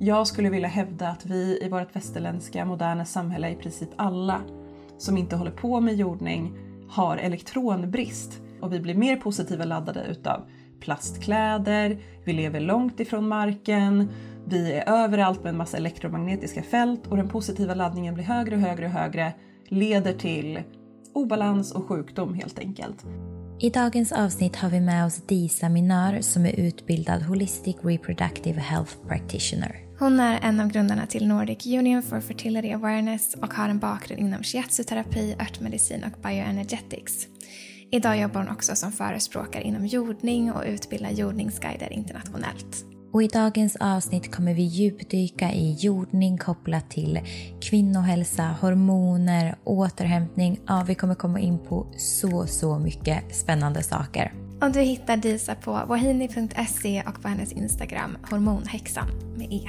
[0.00, 4.40] Jag skulle vilja hävda att vi i vårt västerländska moderna samhälle, i princip alla
[4.98, 6.58] som inte håller på med jordning,
[6.88, 10.48] har elektronbrist och vi blir mer positiva laddade utav
[10.80, 14.08] plastkläder, vi lever långt ifrån marken,
[14.46, 18.62] vi är överallt med en massa elektromagnetiska fält och den positiva laddningen blir högre och
[18.62, 19.32] högre och högre,
[19.68, 20.62] leder till
[21.14, 23.06] obalans och sjukdom helt enkelt.
[23.60, 28.92] I dagens avsnitt har vi med oss Disa Minar som är utbildad Holistic Reproductive Health
[29.08, 29.87] Practitioner.
[29.98, 34.20] Hon är en av grundarna till Nordic Union for Fertility Awareness och har en bakgrund
[34.20, 37.26] inom shiatsu-terapi, örtmedicin och bioenergetics.
[37.90, 42.84] Idag jobbar hon också som förespråkare inom jordning och utbildar jordningsguider internationellt.
[43.12, 47.20] Och i dagens avsnitt kommer vi djupdyka i jordning kopplat till
[47.60, 50.60] kvinnohälsa, hormoner, återhämtning.
[50.66, 54.47] Ja, vi kommer komma in på så, så mycket spännande saker.
[54.60, 59.68] Och du hittar Disa på wahini.se och på hennes Instagram hormonhäxan med E.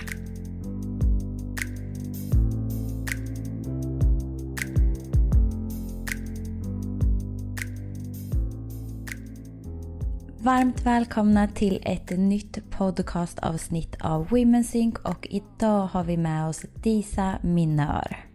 [10.41, 16.65] Varmt välkomna till ett nytt podcastavsnitt av Women's Sync och idag har vi med oss
[16.73, 18.25] Disa Minör.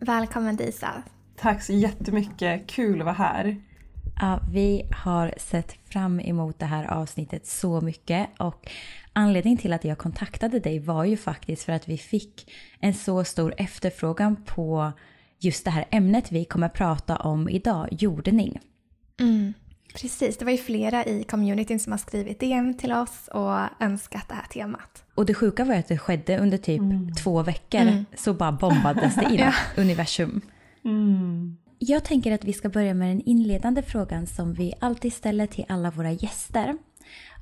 [0.00, 1.02] Välkommen Disa.
[1.36, 3.67] Tack så jättemycket, kul att vara här.
[4.20, 8.70] Ja, vi har sett fram emot det här avsnittet så mycket och
[9.12, 13.24] anledningen till att jag kontaktade dig var ju faktiskt för att vi fick en så
[13.24, 14.92] stor efterfrågan på
[15.38, 18.60] just det här ämnet vi kommer prata om idag, jordning.
[19.20, 19.54] Mm.
[19.94, 24.28] Precis, det var ju flera i communityn som har skrivit DM till oss och önskat
[24.28, 25.04] det här temat.
[25.14, 27.14] Och det sjuka var att det skedde under typ mm.
[27.14, 28.04] två veckor, mm.
[28.16, 29.52] så bara bombades det in, ja.
[29.76, 30.40] universum.
[30.84, 31.56] Mm.
[31.80, 35.64] Jag tänker att vi ska börja med den inledande frågan som vi alltid ställer till
[35.68, 36.76] alla våra gäster.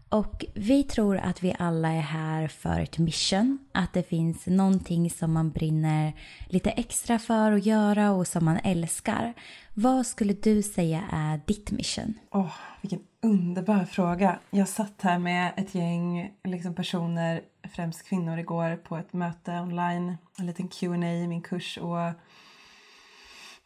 [0.09, 3.59] Och vi tror att vi alla är här för ett mission.
[3.73, 6.13] Att det finns någonting som man brinner
[6.47, 9.35] lite extra för att göra och som man älskar.
[9.75, 12.15] Vad skulle du säga är ditt mission?
[12.31, 14.39] Åh, oh, vilken underbar fråga.
[14.51, 17.41] Jag satt här med ett gäng liksom personer,
[17.75, 20.17] främst kvinnor, igår på ett möte online.
[20.39, 21.99] En liten Q&A i min kurs och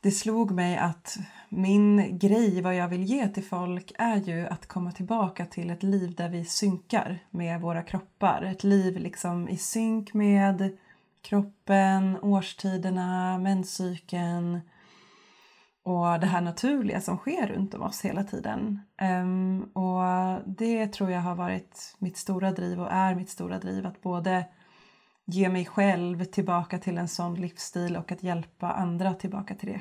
[0.00, 1.19] det slog mig att
[1.49, 5.83] min grej, vad jag vill ge till folk är ju att komma tillbaka till ett
[5.83, 8.43] liv där vi synkar med våra kroppar.
[8.43, 10.77] Ett liv liksom i synk med
[11.22, 14.60] kroppen, årstiderna, menscykeln
[15.83, 18.81] och det här naturliga som sker runt om oss hela tiden.
[19.22, 20.03] Um, och
[20.47, 24.44] det tror jag har varit mitt stora driv och är mitt stora driv att både
[25.25, 29.81] ge mig själv tillbaka till en sån livsstil och att hjälpa andra tillbaka till det.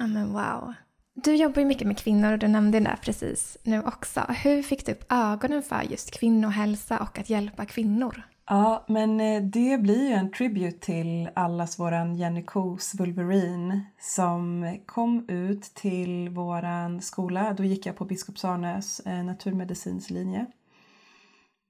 [0.00, 0.74] Ja men wow.
[1.14, 4.20] Du jobbar ju mycket med kvinnor och du nämnde det där precis nu också.
[4.20, 8.22] Hur fick du upp ögonen för just kvinnohälsa och att hjälpa kvinnor?
[8.46, 14.78] Ja, men eh, det blir ju en tribute till allas våran Jenny Kos Wolverine som
[14.86, 17.54] kom ut till våran skola.
[17.56, 20.46] Då gick jag på Biskops Arnös eh, naturmedicinslinje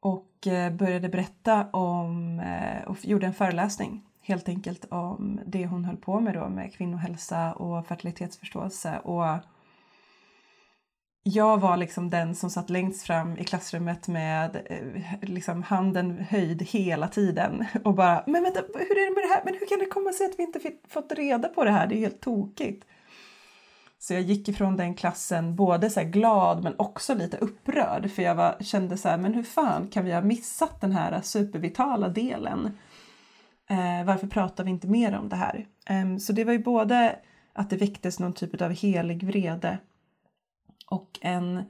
[0.01, 2.43] och eh, började berätta om
[2.87, 7.53] och gjorde en föreläsning helt enkelt om det hon höll på med då med kvinnohälsa
[7.53, 9.25] och fertilitetsförståelse och
[11.23, 16.63] jag var liksom den som satt längst fram i klassrummet med eh, liksom handen höjd
[16.63, 19.43] hela tiden och bara “men vänta, hur är det med det här?
[19.45, 21.87] Men hur kan det komma sig att vi inte fått reda på det här?
[21.87, 22.85] Det är helt tokigt.”
[23.99, 28.35] Så jag gick ifrån den klassen både så glad men också lite upprörd för jag
[28.35, 32.79] var, kände så här, men hur fan kan vi ha missat den här supervitala delen?
[33.71, 35.67] Eh, varför pratar vi inte mer om det här?
[35.87, 37.17] Eh, så det var ju både
[37.53, 39.79] att det väcktes någon typ av helig vrede
[40.87, 41.65] och en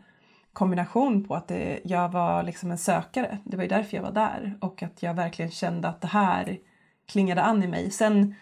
[0.53, 3.39] kombination på att det, jag var liksom en sökare.
[3.45, 6.59] Det var ju därför jag var där och att jag verkligen kände att det här
[7.07, 7.91] klingade an i mig.
[7.91, 8.35] Sen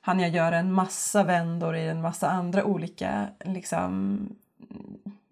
[0.00, 4.18] hann jag göra en massa vändor i en massa andra olika liksom,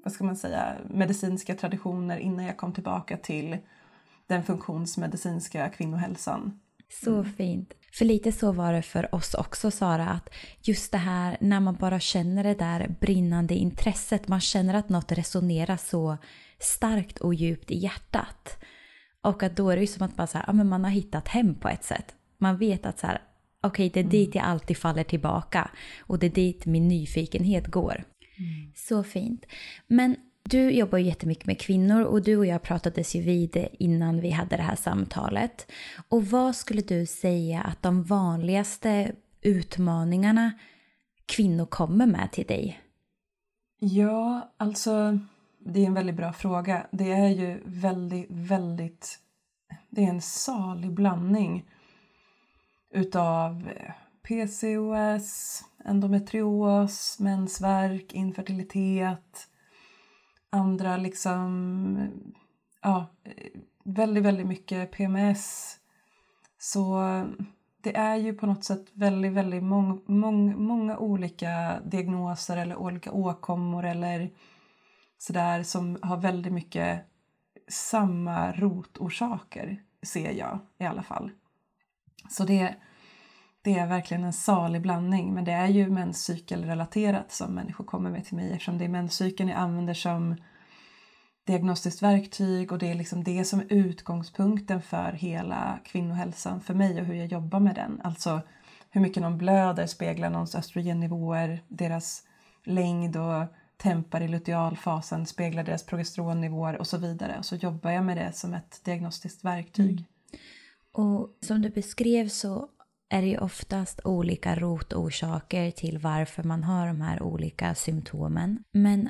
[0.04, 3.58] vad ska man säga, medicinska traditioner innan jag kom tillbaka till
[4.26, 6.60] den funktionsmedicinska kvinnohälsan.
[6.90, 7.32] Så mm.
[7.32, 7.74] fint.
[7.92, 10.30] För lite så var det för oss också Sara, att
[10.62, 15.12] just det här när man bara känner det där brinnande intresset, man känner att något
[15.12, 16.18] resonerar så
[16.58, 18.58] starkt och djupt i hjärtat.
[19.22, 20.90] Och att då är det ju som att bara så här, ja, men man har
[20.90, 22.14] hittat hem på ett sätt.
[22.38, 23.22] Man vet att så här,
[23.62, 24.10] okej okay, det är mm.
[24.10, 25.70] dit jag alltid faller tillbaka
[26.00, 28.04] och det är dit min nyfikenhet går.
[28.38, 28.72] Mm.
[28.74, 29.46] Så fint.
[29.86, 30.16] Men
[30.50, 34.30] du jobbar ju jättemycket med kvinnor och du och jag pratades ju vid innan vi
[34.30, 35.70] hade det här samtalet.
[36.08, 40.52] Och vad skulle du säga att de vanligaste utmaningarna
[41.26, 42.80] kvinnor kommer med till dig?
[43.78, 45.18] Ja, alltså
[45.58, 46.86] det är en väldigt bra fråga.
[46.90, 49.18] Det är ju väldigt, väldigt...
[49.90, 51.64] Det är en salig blandning.
[52.94, 53.92] utav eh,
[54.22, 59.49] PCOS, endometrios, mensvärk, infertilitet,
[60.50, 62.10] andra liksom,
[62.82, 63.06] ja,
[63.84, 65.76] väldigt, väldigt mycket PMS.
[66.58, 67.02] Så
[67.82, 73.12] det är ju på något sätt väldigt, väldigt mång, mång, många olika diagnoser eller olika
[73.12, 74.30] åkommor eller
[75.18, 77.00] sådär som har väldigt mycket
[77.68, 81.30] samma rotorsaker, ser jag i alla fall.
[82.30, 82.74] Så det,
[83.62, 88.24] det är verkligen en salig blandning, men det är ju menscykelrelaterat som människor kommer med
[88.24, 90.36] till mig eftersom det är menscykeln jag använder som
[91.46, 97.00] diagnostiskt verktyg och det är liksom det som är utgångspunkten för hela kvinnohälsan för mig
[97.00, 98.00] och hur jag jobbar med den.
[98.04, 98.40] Alltså
[98.90, 102.22] hur mycket någon blöder speglar någons östrogennivåer, deras
[102.64, 103.44] längd och
[103.76, 107.38] tempar i lutealfasen speglar deras progesteronnivåer och så vidare.
[107.38, 109.90] Och så jobbar jag med det som ett diagnostiskt verktyg.
[109.90, 110.04] Mm.
[110.92, 112.68] Och som du beskrev så
[113.10, 118.64] är det ju oftast olika rotorsaker till varför man har de här olika symptomen.
[118.72, 119.08] Men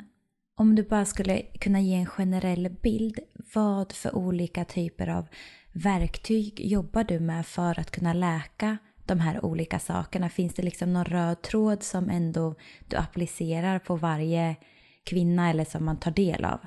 [0.56, 3.18] om du bara skulle kunna ge en generell bild,
[3.54, 5.26] vad för olika typer av
[5.72, 10.28] verktyg jobbar du med för att kunna läka de här olika sakerna?
[10.28, 12.54] Finns det liksom någon röd tråd som ändå
[12.88, 14.56] du applicerar på varje
[15.04, 16.60] kvinna eller som man tar del av?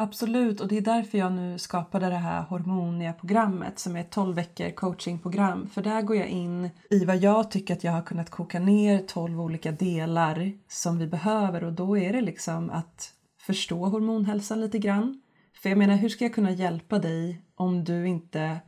[0.00, 4.36] Absolut, och det är därför jag nu skapade det här Hormonia-programmet som är ett 12
[4.36, 5.68] veckor coachingprogram.
[5.68, 8.98] För där går jag in i vad jag tycker att jag har kunnat koka ner
[8.98, 14.78] 12 olika delar som vi behöver och då är det liksom att förstå hormonhälsan lite
[14.78, 15.22] grann.
[15.62, 18.58] För jag menar, hur ska jag kunna hjälpa dig om du inte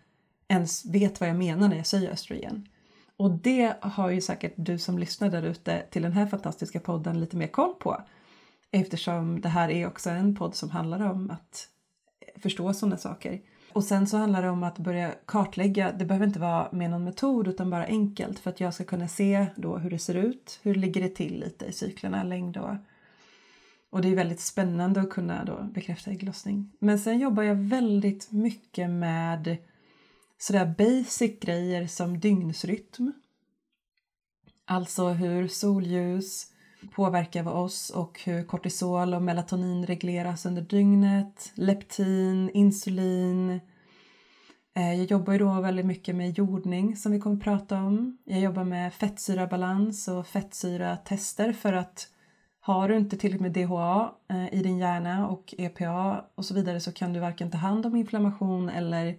[0.48, 2.68] ens vet vad jag menar när jag säger östrogen?
[3.16, 7.20] Och det har ju säkert du som lyssnar där ute till den här fantastiska podden
[7.20, 8.02] lite mer koll på.
[8.70, 11.68] Eftersom det här är också en podd som handlar om att
[12.36, 13.40] förstå sådana saker.
[13.72, 17.04] Och sen så handlar det om att börja kartlägga, det behöver inte vara med någon
[17.04, 20.60] metod utan bara enkelt för att jag ska kunna se då hur det ser ut,
[20.62, 22.74] hur ligger det till lite i cyklerna, längd och
[23.90, 26.72] och det är väldigt spännande att kunna då bekräfta ägglossning.
[26.78, 29.56] Men sen jobbar jag väldigt mycket med
[30.38, 33.12] sådär basic grejer som dygnsrytm.
[34.64, 36.49] Alltså hur solljus
[36.94, 43.60] påverkar oss och hur kortisol och melatonin regleras under dygnet, leptin, insulin.
[44.76, 48.18] Eh, jag jobbar ju då väldigt mycket med jordning som vi kommer att prata om.
[48.24, 52.08] Jag jobbar med fettsyrabalans och fettsyratester för att
[52.60, 56.80] har du inte tillräckligt med DHA eh, i din hjärna och EPA och så vidare
[56.80, 59.16] så kan du varken ta hand om inflammation eller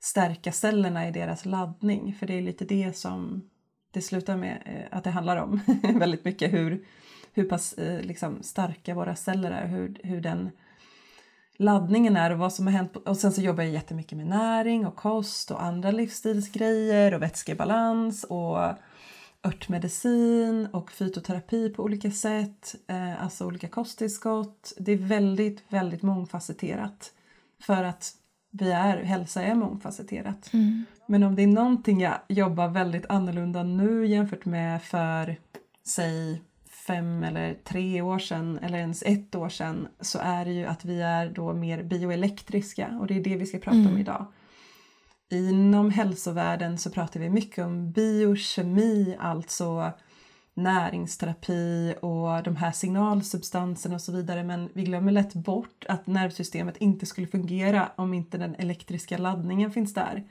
[0.00, 2.14] stärka cellerna i deras laddning.
[2.14, 3.50] För det är lite det som
[3.94, 5.60] det slutar med eh, att det handlar om.
[5.94, 6.84] väldigt mycket hur,
[7.32, 10.50] hur pass eh, liksom, starka våra celler är, hur, hur den
[11.56, 12.96] laddningen är och vad som har hänt.
[12.96, 18.24] Och sen så jobbar jag jättemycket med näring och kost och andra livsstilsgrejer och vätskebalans
[18.24, 18.58] och
[19.44, 24.72] örtmedicin och fytoterapi på olika sätt, eh, alltså olika kosttillskott.
[24.78, 27.12] Det är väldigt, väldigt mångfacetterat
[27.60, 28.12] för att
[28.58, 30.50] vi är, hälsa är mångfacetterat.
[30.52, 30.84] Mm.
[31.06, 35.36] Men om det är någonting jag jobbar väldigt annorlunda nu jämfört med för
[35.86, 36.42] säg
[36.86, 40.84] fem eller tre år sedan eller ens ett år sedan så är det ju att
[40.84, 43.92] vi är då mer bioelektriska och det är det vi ska prata mm.
[43.92, 44.26] om idag.
[45.30, 49.92] Inom hälsovärlden så pratar vi mycket om biokemi, alltså
[50.54, 56.76] näringsterapi och de här signalsubstanserna och så vidare men vi glömmer lätt bort att nervsystemet
[56.76, 60.24] inte skulle fungera om inte den elektriska laddningen finns där.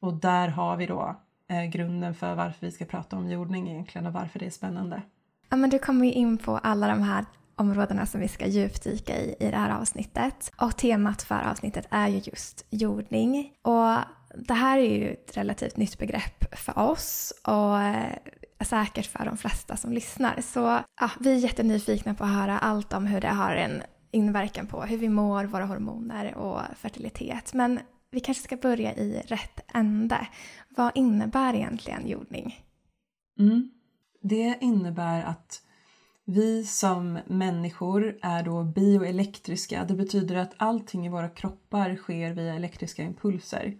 [0.00, 1.16] Och där har vi då
[1.48, 5.02] eh, grunden för varför vi ska prata om jordning egentligen och varför det är spännande.
[5.48, 7.24] Ja, men du kommer ju in på alla de här
[7.56, 10.52] områdena som vi ska djupdyka i i det här avsnittet.
[10.56, 13.52] Och temat för avsnittet är ju just jordning.
[13.62, 13.98] Och
[14.34, 18.16] det här är ju ett relativt nytt begrepp för oss och eh,
[18.60, 20.40] säkert för de flesta som lyssnar.
[20.40, 24.66] Så ja, vi är jättenyfikna på att höra allt om hur det har en inverkan
[24.66, 27.54] på hur vi mår, våra hormoner och fertilitet.
[27.54, 30.26] Men vi kanske ska börja i rätt ände.
[30.68, 32.64] Vad innebär egentligen jordning?
[33.38, 33.70] Mm.
[34.22, 35.62] Det innebär att
[36.24, 39.84] vi som människor är då bioelektriska.
[39.84, 43.76] Det betyder att allting i våra kroppar sker via elektriska impulser.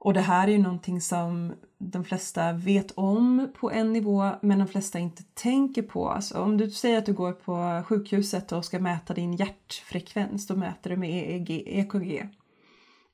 [0.00, 4.58] Och det här är ju någonting som de flesta vet om på en nivå men
[4.58, 6.08] de flesta inte tänker på.
[6.08, 10.56] Alltså om du säger att du går på sjukhuset och ska mäta din hjärtfrekvens, då
[10.56, 12.28] mäter du med EEG, EKG.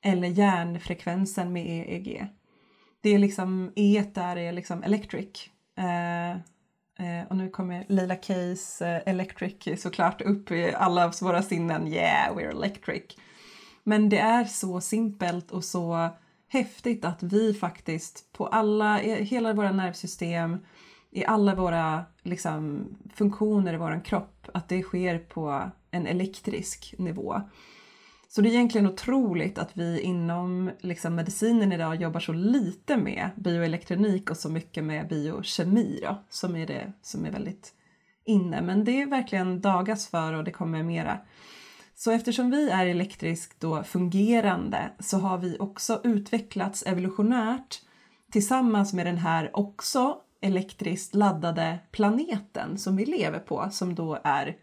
[0.01, 2.27] Eller hjärnfrekvensen med EEG.
[3.01, 5.49] Det är liksom, E där är liksom electric.
[5.77, 11.87] Eh, eh, och nu kommer Leila Keys eh, Electric såklart upp i alla våra sinnen.
[11.87, 13.03] Yeah, we're electric.
[13.83, 16.09] Men det är så simpelt och så
[16.47, 20.57] häftigt att vi faktiskt på alla, i hela våra nervsystem,
[21.11, 27.41] i alla våra liksom, funktioner i vår kropp, att det sker på en elektrisk nivå.
[28.29, 33.29] Så det är egentligen otroligt att vi inom liksom, medicinen idag jobbar så lite med
[33.35, 37.73] bioelektronik och så mycket med biokemi då, som är det som är väldigt
[38.25, 38.61] inne.
[38.61, 41.19] Men det är verkligen dagas för och det kommer mera.
[41.99, 47.81] Så eftersom vi är elektriskt då fungerande så har vi också utvecklats evolutionärt
[48.31, 54.55] tillsammans med den här också elektriskt laddade planeten som vi lever på som då är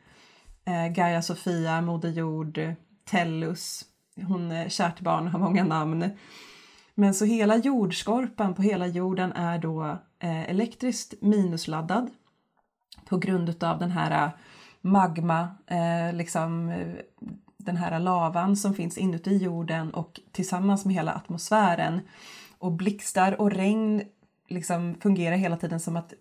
[0.65, 2.61] eh, Gaia Sofia, Moder Jord,
[3.05, 3.85] Tellus,
[4.17, 6.11] hon är kärt barn, har många namn.
[6.95, 12.11] Men så hela jordskorpan på hela jorden är då eh, elektriskt minusladdad
[13.09, 14.31] på grund av den här
[14.85, 16.95] magma, eh, liksom eh,
[17.57, 22.01] den här lavan som finns inuti jorden och tillsammans med hela atmosfären
[22.59, 24.03] och blixtar och regn
[24.49, 26.15] liksom fungerar hela tiden som att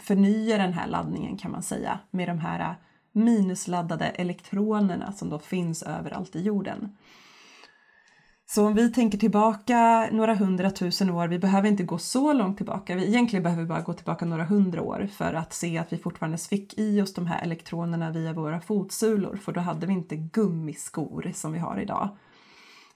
[0.00, 2.74] förnya den här laddningen kan man säga med de här eh,
[3.12, 6.96] minusladdade elektronerna som då finns överallt i jorden.
[8.50, 12.96] Så om vi tänker tillbaka några hundratusen år, vi behöver inte gå så långt tillbaka,
[12.96, 15.98] vi, egentligen behöver vi bara gå tillbaka några hundra år för att se att vi
[15.98, 20.16] fortfarande fick i oss de här elektronerna via våra fotsulor, för då hade vi inte
[20.16, 22.08] gummiskor som vi har idag.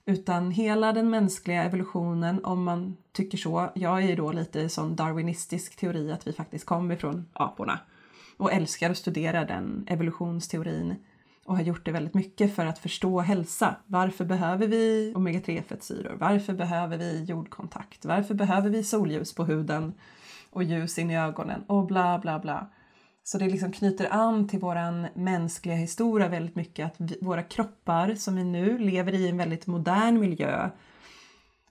[0.05, 4.97] Utan hela den mänskliga evolutionen, om man tycker så, jag är ju då lite sån
[4.97, 7.79] darwinistisk teori att vi faktiskt kom ifrån aporna
[8.37, 10.95] och älskar att studera den evolutionsteorin
[11.45, 13.77] och har gjort det väldigt mycket för att förstå hälsa.
[13.87, 16.17] Varför behöver vi omega-3-fettsyror?
[16.21, 18.05] Varför behöver vi jordkontakt?
[18.05, 19.95] Varför behöver vi solljus på huden
[20.51, 21.65] och ljus in i ögonen?
[21.67, 22.71] Och bla bla bla.
[23.25, 28.15] Så det liksom knyter an till våran mänskliga historia väldigt mycket att vi, våra kroppar
[28.15, 30.71] som vi nu lever i en väldigt modern miljö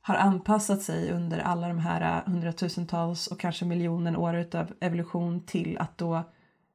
[0.01, 5.45] har anpassat sig under alla de här eh, hundratusentals och kanske miljoner år av evolution
[5.45, 6.23] till att då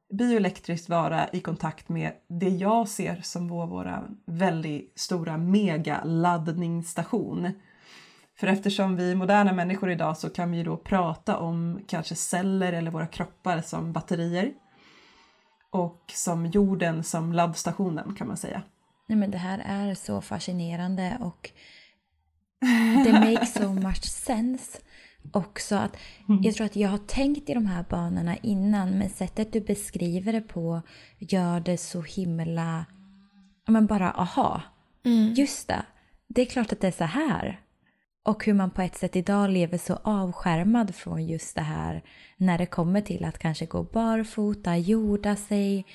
[0.09, 7.51] bioelektriskt vara i kontakt med det jag ser som vår, våra väldigt stora megaladdningsstation.
[8.39, 12.91] För eftersom vi moderna människor idag så kan vi då prata om kanske celler eller
[12.91, 14.53] våra kroppar som batterier
[15.69, 18.61] och som jorden som laddstationen kan man säga.
[19.07, 21.51] Nej, men det här är så fascinerande och
[23.05, 24.79] det makes so much sense
[25.31, 25.75] också.
[25.75, 25.97] Att
[26.29, 26.43] mm.
[26.43, 30.33] Jag tror att jag har tänkt i de här banorna innan men sättet du beskriver
[30.33, 30.81] det på
[31.19, 32.85] gör det så himla...
[33.67, 34.61] Men bara aha.
[35.05, 35.33] Mm.
[35.33, 35.85] Just det.
[36.27, 37.61] Det är klart att det är så här.
[38.23, 42.03] Och hur man på ett sätt idag lever så avskärmad från just det här
[42.37, 45.85] när det kommer till att kanske gå barfota, jorda sig.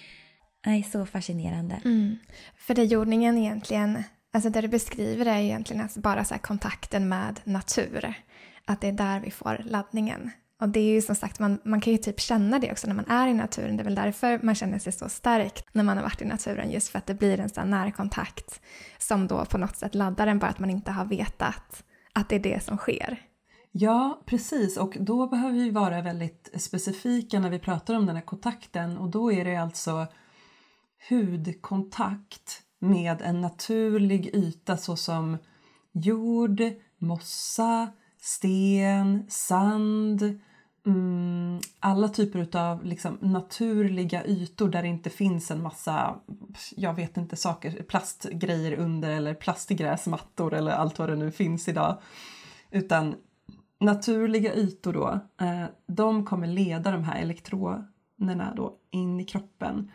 [0.67, 1.81] Nej, så fascinerande.
[1.85, 2.17] Mm.
[2.57, 7.41] För det jordningen egentligen, alltså det du beskriver är egentligen alltså bara så kontakten med
[7.45, 8.15] natur.
[8.67, 10.31] Att det är där vi får laddningen.
[10.61, 12.95] Och det är ju som sagt, man, man kan ju typ känna det också när
[12.95, 13.77] man är i naturen.
[13.77, 16.71] Det är väl därför man känner sig så stark när man har varit i naturen.
[16.71, 18.61] Just för att det blir en sån närkontakt
[18.99, 22.37] som då på något sätt laddar en bara att man inte har vetat att det
[22.37, 23.21] är det som sker.
[23.73, 24.77] Ja, precis.
[24.77, 28.99] Och då behöver vi vara väldigt specifika när vi pratar om den här kontakten.
[28.99, 30.07] Och då är det alltså
[31.09, 35.39] hudkontakt med en naturlig yta såsom
[35.93, 36.63] jord,
[36.99, 37.93] mossa,
[38.23, 40.41] sten, sand,
[40.87, 46.21] mm, alla typer av liksom, naturliga ytor där det inte finns en massa,
[46.77, 51.99] jag vet inte, saker, plastgrejer under eller plastgräsmattor eller allt vad det nu finns idag.
[52.71, 53.15] Utan
[53.81, 59.91] naturliga ytor då, eh, de kommer leda de här elektronerna då in i kroppen.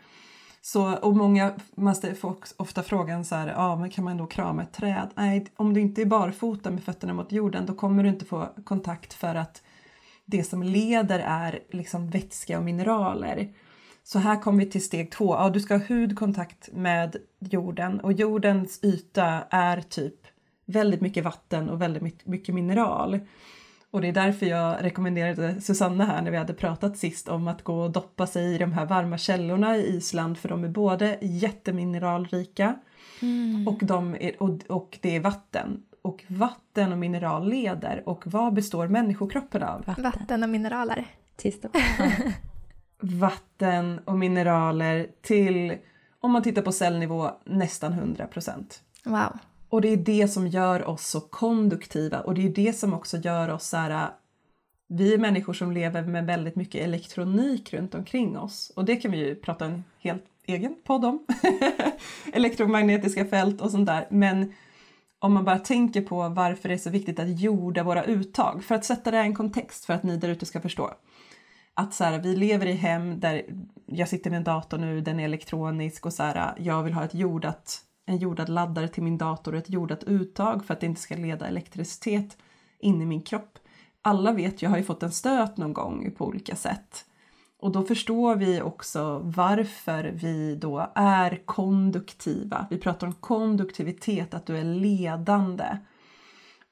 [0.72, 4.62] Så, och många man får ofta frågan så här, ja men kan man då krama
[4.62, 5.08] ett träd?
[5.14, 8.48] Nej, om du inte är barfota med fötterna mot jorden då kommer du inte få
[8.64, 9.62] kontakt för att
[10.24, 13.52] det som leder är liksom vätska och mineraler.
[14.04, 15.34] Så här kommer vi till steg två.
[15.34, 20.26] Ja, du ska ha hudkontakt med jorden och jordens yta är typ
[20.66, 23.20] väldigt mycket vatten och väldigt mycket mineral.
[23.90, 27.62] Och det är därför jag rekommenderade Susanna här när vi hade pratat sist om att
[27.62, 31.18] gå och doppa sig i de här varma källorna i Island för de är både
[31.20, 32.74] jättemineralrika
[33.22, 33.68] mm.
[33.68, 35.82] och, de är, och, och det är vatten.
[36.02, 38.02] Och vatten och mineral leder.
[38.08, 39.84] Och vad består människokroppen av?
[39.86, 41.04] Vatten, vatten och mineraler.
[43.00, 45.76] Vatten och mineraler till,
[46.20, 48.82] om man tittar på cellnivå, nästan 100 procent.
[49.04, 49.38] Wow.
[49.68, 53.16] Och det är det som gör oss så konduktiva och det är det som också
[53.16, 54.08] gör oss så här äh,
[54.88, 59.10] vi är människor som lever med väldigt mycket elektronik runt omkring oss och det kan
[59.10, 61.26] vi ju prata en helt egen podd om.
[62.32, 64.06] Elektromagnetiska fält och sånt där.
[64.10, 64.52] Men
[65.18, 68.74] om man bara tänker på varför det är så viktigt att jorda våra uttag, för
[68.74, 70.90] att sätta det i en kontext för att ni där ute ska förstå.
[71.74, 73.42] Att så här, vi lever i hem där
[73.86, 76.92] jag sitter med en dator nu, den är elektronisk och så här, äh, jag vill
[76.94, 80.80] ha ett jordat, en jordad laddare till min dator och ett jordat uttag för att
[80.80, 82.36] det inte ska leda elektricitet
[82.78, 83.58] in i min kropp.
[84.02, 87.04] Alla vet, jag har ju fått en stöt någon gång på olika sätt.
[87.58, 92.66] Och då förstår vi också varför vi då är konduktiva.
[92.70, 95.78] Vi pratar om konduktivitet, att du är ledande.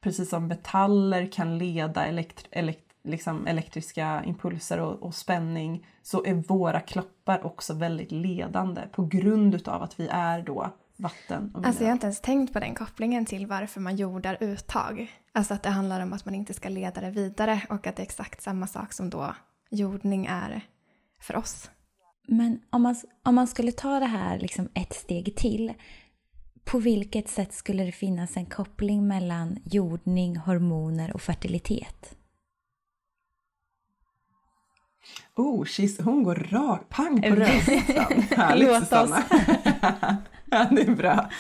[0.01, 6.35] Precis som metaller kan leda elekt elekt liksom elektriska impulser och, och, spänning så är
[6.35, 11.83] våra kroppar också väldigt ledande på grund utav att vi är då vatten och Alltså
[11.83, 15.13] jag har inte ens tänkt på den kopplingen till varför man jordar uttag.
[15.33, 18.03] Alltså att det handlar om att man inte ska leda det vidare och att det
[18.03, 19.35] är exakt samma sak som då
[19.71, 20.61] jordning är
[21.21, 21.71] för oss.
[22.29, 25.73] Men om man, om man skulle ta det här liksom ett steg till,
[26.65, 32.16] på vilket sätt skulle det finnas en koppling mellan jordning, hormoner och fertilitet?
[35.35, 38.23] Oh, she's, hon går rakt, pang på rödbetan.
[38.37, 39.23] Härligt Låt Susanna.
[40.51, 41.31] ja, det är bra.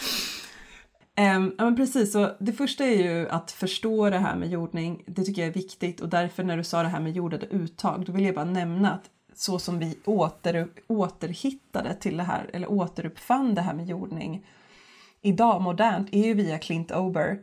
[1.18, 5.04] Um, ja, men precis, så det första är ju att förstå det här med jordning.
[5.06, 8.04] Det tycker jag är viktigt och därför när du sa det här med jordade uttag,
[8.06, 9.04] då vill jag bara nämna att
[9.34, 14.44] så som vi åter, återhittade till det här, eller återuppfann det här med jordning
[15.26, 17.38] idag modernt är ju via Clint Ober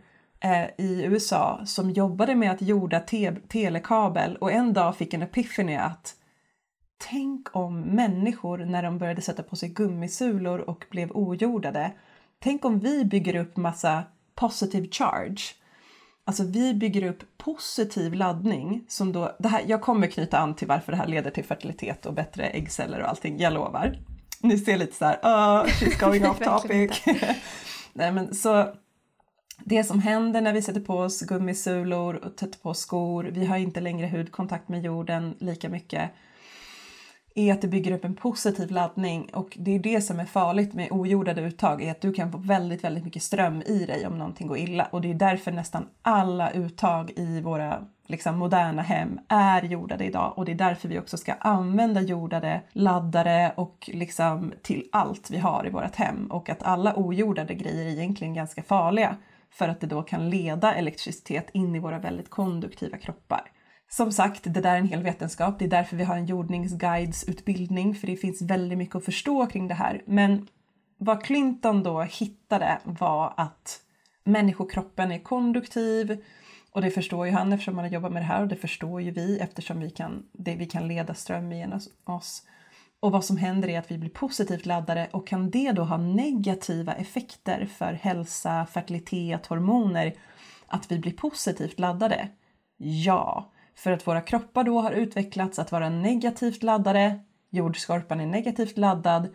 [0.77, 5.75] i USA som jobbade med att jorda te telekabel och en dag fick en epiphany
[5.75, 6.15] att
[6.97, 11.91] tänk om människor när de började sätta på sig gummisulor och blev ojordade.
[12.39, 14.03] Tänk om vi bygger upp massa
[14.35, 15.55] positive charge
[16.25, 20.67] Alltså vi bygger upp positiv laddning som då, det här, jag kommer knyta an till
[20.67, 23.99] varför det här leder till fertilitet och bättre äggceller och allting, jag lovar.
[24.41, 27.03] Ni ser lite så här, oh, she's going off topic.
[27.93, 28.73] Nej men så
[29.59, 33.57] det som händer när vi sätter på oss gummisulor och sätter på skor, vi har
[33.57, 36.11] inte längre hudkontakt med jorden lika mycket
[37.35, 39.29] är att det bygger upp en positiv laddning.
[39.33, 42.37] Och det är det som är farligt med ojordade uttag är att du kan få
[42.37, 44.87] väldigt, väldigt mycket ström i dig om någonting går illa.
[44.91, 50.33] Och det är därför nästan alla uttag i våra liksom, moderna hem är jordade idag.
[50.35, 55.37] Och det är därför vi också ska använda jordade laddare och liksom till allt vi
[55.37, 56.27] har i vårt hem.
[56.31, 59.17] Och att alla ojordade grejer är egentligen ganska farliga
[59.53, 63.51] för att det då kan leda elektricitet in i våra väldigt konduktiva kroppar.
[63.89, 65.59] Som sagt, det där är en hel vetenskap.
[65.59, 69.67] Det är därför vi har en jordningsguidesutbildning, för det finns väldigt mycket att förstå kring
[69.67, 70.01] det här.
[70.05, 70.47] Men
[70.97, 73.79] vad Clinton då hittade var att
[74.23, 76.23] människokroppen är konduktiv
[76.71, 79.01] och det förstår ju han eftersom han har jobbat med det här och det förstår
[79.01, 82.43] ju vi eftersom vi kan, det, vi kan leda ström genom oss.
[83.03, 85.97] Och vad som händer är att vi blir positivt laddade och kan det då ha
[85.97, 90.13] negativa effekter för hälsa, fertilitet, hormoner?
[90.67, 92.27] Att vi blir positivt laddade?
[92.77, 98.77] Ja, för att våra kroppar då har utvecklats att vara negativt laddade, jordskorpan är negativt
[98.77, 99.27] laddad.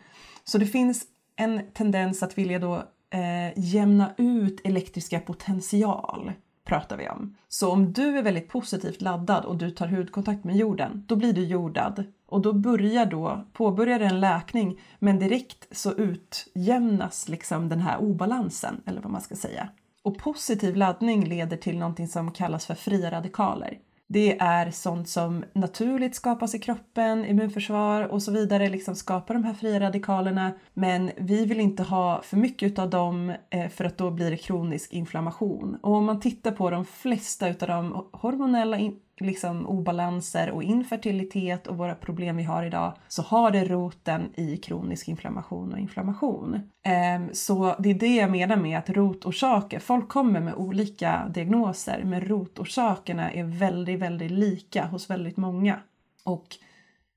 [0.45, 1.05] Så det finns
[1.37, 2.77] en tendens att vilja då
[3.11, 6.33] eh, jämna ut elektriska potential
[6.69, 7.37] pratar vi om.
[7.49, 11.33] Så om du är väldigt positivt laddad och du tar hudkontakt med jorden, då blir
[11.33, 17.81] du jordad och då börjar då, påbörjar en läkning men direkt så utjämnas liksom den
[17.81, 19.69] här obalansen eller vad man ska säga.
[20.03, 23.79] Och positiv laddning leder till någonting som kallas för fria radikaler.
[24.11, 29.45] Det är sånt som naturligt skapas i kroppen, immunförsvar och så vidare, liksom skapar de
[29.45, 30.53] här fria radikalerna.
[30.75, 34.37] Men vi vill inte ha för mycket av dem eh, för att då blir det
[34.37, 35.79] kronisk inflammation.
[35.83, 38.79] Och om man tittar på de flesta utav de hormonella
[39.21, 44.57] liksom obalanser och infertilitet och våra problem vi har idag så har det roten i
[44.57, 46.61] kronisk inflammation och inflammation.
[46.85, 52.03] Ehm, så det är det jag menar med att rotorsaker, folk kommer med olika diagnoser
[52.05, 55.81] men rotorsakerna är väldigt, väldigt lika hos väldigt många.
[56.25, 56.47] Och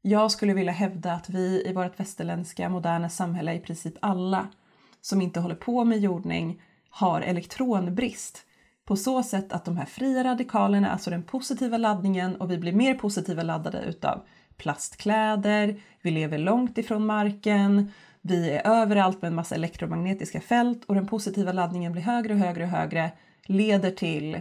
[0.01, 4.47] jag skulle vilja hävda att vi i vårt västerländska moderna samhälle, i princip alla
[5.01, 8.45] som inte håller på med jordning, har elektronbrist
[8.85, 12.73] på så sätt att de här fria radikalerna, alltså den positiva laddningen och vi blir
[12.73, 14.21] mer positiva laddade utav
[14.57, 17.91] plastkläder, vi lever långt ifrån marken,
[18.21, 22.39] vi är överallt med en massa elektromagnetiska fält och den positiva laddningen blir högre och
[22.39, 23.11] högre och högre
[23.45, 24.39] leder till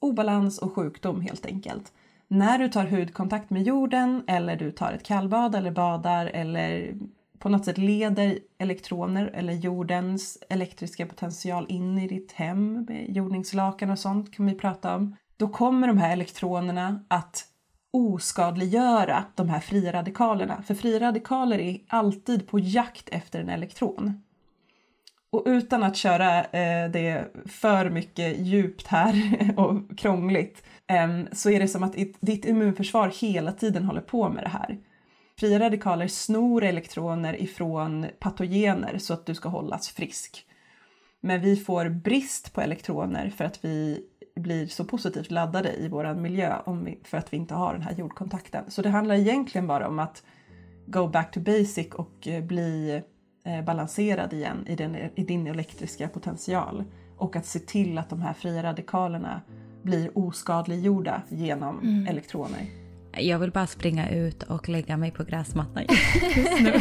[0.00, 1.92] obalans och sjukdom helt enkelt.
[2.28, 6.94] När du tar hudkontakt med jorden eller du tar ett kallbad eller badar eller
[7.40, 13.90] på något sätt leder elektroner eller jordens elektriska potential in i ditt hem med jordningslakan
[13.90, 15.16] och sånt kan vi prata om.
[15.36, 17.44] Då kommer de här elektronerna att
[17.92, 20.62] oskadliggöra de här fria radikalerna.
[20.62, 24.22] För fria radikaler är alltid på jakt efter en elektron.
[25.30, 29.14] Och utan att köra eh, det för mycket djupt här
[29.56, 34.44] och krångligt eh, så är det som att ditt immunförsvar hela tiden håller på med
[34.44, 34.78] det här.
[35.40, 40.46] Fria radikaler snor elektroner ifrån patogener så att du ska hållas frisk.
[41.20, 46.14] Men vi får brist på elektroner för att vi blir så positivt laddade i vår
[46.14, 48.70] miljö om vi, för att vi inte har den här jordkontakten.
[48.70, 50.22] Så det handlar egentligen bara om att
[50.86, 53.02] go back to basic och eh, bli
[53.44, 56.84] eh, balanserad igen i, den, i din elektriska potential.
[57.16, 59.40] Och att se till att de här fria radikalerna
[59.82, 62.06] blir oskadliggjorda genom mm.
[62.06, 62.79] elektroner.
[63.18, 66.80] Jag vill bara springa ut och lägga mig på gräsmattan just nu.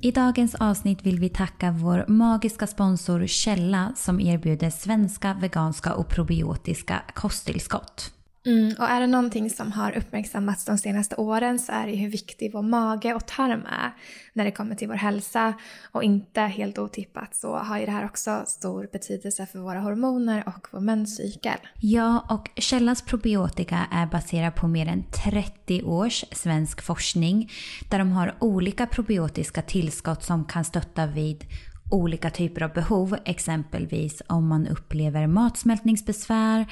[0.00, 6.08] I dagens avsnitt vill vi tacka vår magiska sponsor Källa som erbjuder svenska, veganska och
[6.08, 8.17] probiotiska kosttillskott.
[8.48, 12.08] Mm, och är det någonting som har uppmärksammats de senaste åren så är det hur
[12.08, 13.92] viktig vår mage och tarm är
[14.32, 15.54] när det kommer till vår hälsa.
[15.92, 20.44] Och inte helt otippat så har ju det här också stor betydelse för våra hormoner
[20.46, 21.58] och vår menscykel.
[21.80, 27.50] Ja, och Källans probiotika är baserad på mer än 30 års svensk forskning
[27.90, 31.44] där de har olika probiotiska tillskott som kan stötta vid
[31.90, 33.16] olika typer av behov.
[33.24, 36.66] Exempelvis om man upplever matsmältningsbesvär,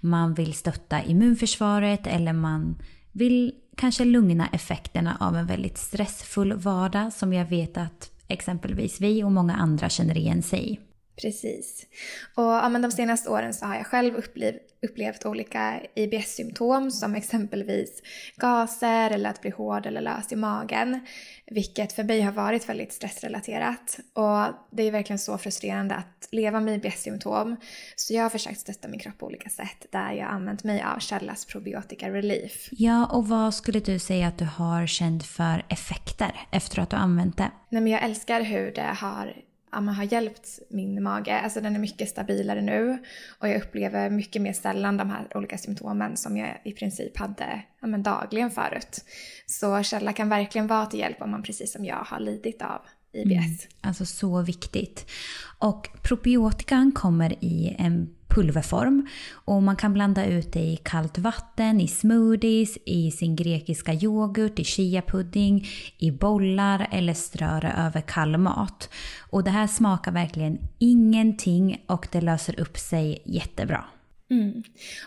[0.00, 2.76] man vill stötta immunförsvaret eller man
[3.12, 9.22] vill kanske lugna effekterna av en väldigt stressfull vardag som jag vet att exempelvis vi
[9.22, 10.78] och många andra känner igen sig i.
[11.16, 11.86] Precis.
[12.34, 17.14] Och ja, men de senaste åren så har jag själv upplevt, upplevt olika IBS-symptom som
[17.14, 18.02] exempelvis
[18.36, 21.06] gaser eller att bli hård eller lös i magen.
[21.46, 23.98] Vilket för mig har varit väldigt stressrelaterat.
[24.14, 27.56] Och det är verkligen så frustrerande att leva med IBS-symptom.
[27.96, 30.98] Så jag har försökt stötta min kropp på olika sätt där jag använt mig av
[30.98, 32.68] Källas probiotika relief.
[32.70, 36.96] Ja, och vad skulle du säga att du har känt för effekter efter att du
[36.96, 37.50] använt det?
[37.68, 39.34] Nej, men jag älskar hur det har
[39.72, 41.40] ja, har hjälpt min mage.
[41.40, 42.98] Alltså den är mycket stabilare nu
[43.38, 47.62] och jag upplever mycket mer sällan de här olika symptomen som jag i princip hade
[47.80, 49.04] ja, men dagligen förut.
[49.46, 52.80] Så källa kan verkligen vara till hjälp om man precis som jag har lidit av
[53.12, 53.32] IBS.
[53.32, 55.10] Mm, alltså så viktigt.
[55.58, 59.06] Och probiotikan kommer i en pulverform.
[59.32, 64.58] Och man kan blanda ut det i kallt vatten, i smoothies, i sin grekiska yoghurt,
[64.58, 65.66] i chiapudding,
[65.98, 68.90] i bollar eller strö det över kall mat.
[69.30, 73.84] Och det här smakar verkligen ingenting och det löser upp sig jättebra.
[74.32, 74.62] Mm.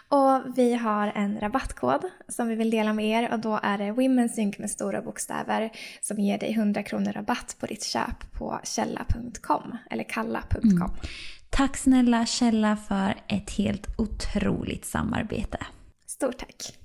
[0.09, 3.91] Och vi har en rabattkod som vi vill dela med er och då är det
[3.91, 9.77] WomenSync med stora bokstäver som ger dig 100 kronor rabatt på ditt köp på källa.com
[9.91, 10.71] eller kalla.com.
[10.71, 10.91] Mm.
[11.57, 15.57] Tack snälla Källa för ett helt otroligt samarbete.
[16.07, 16.77] Stort tack!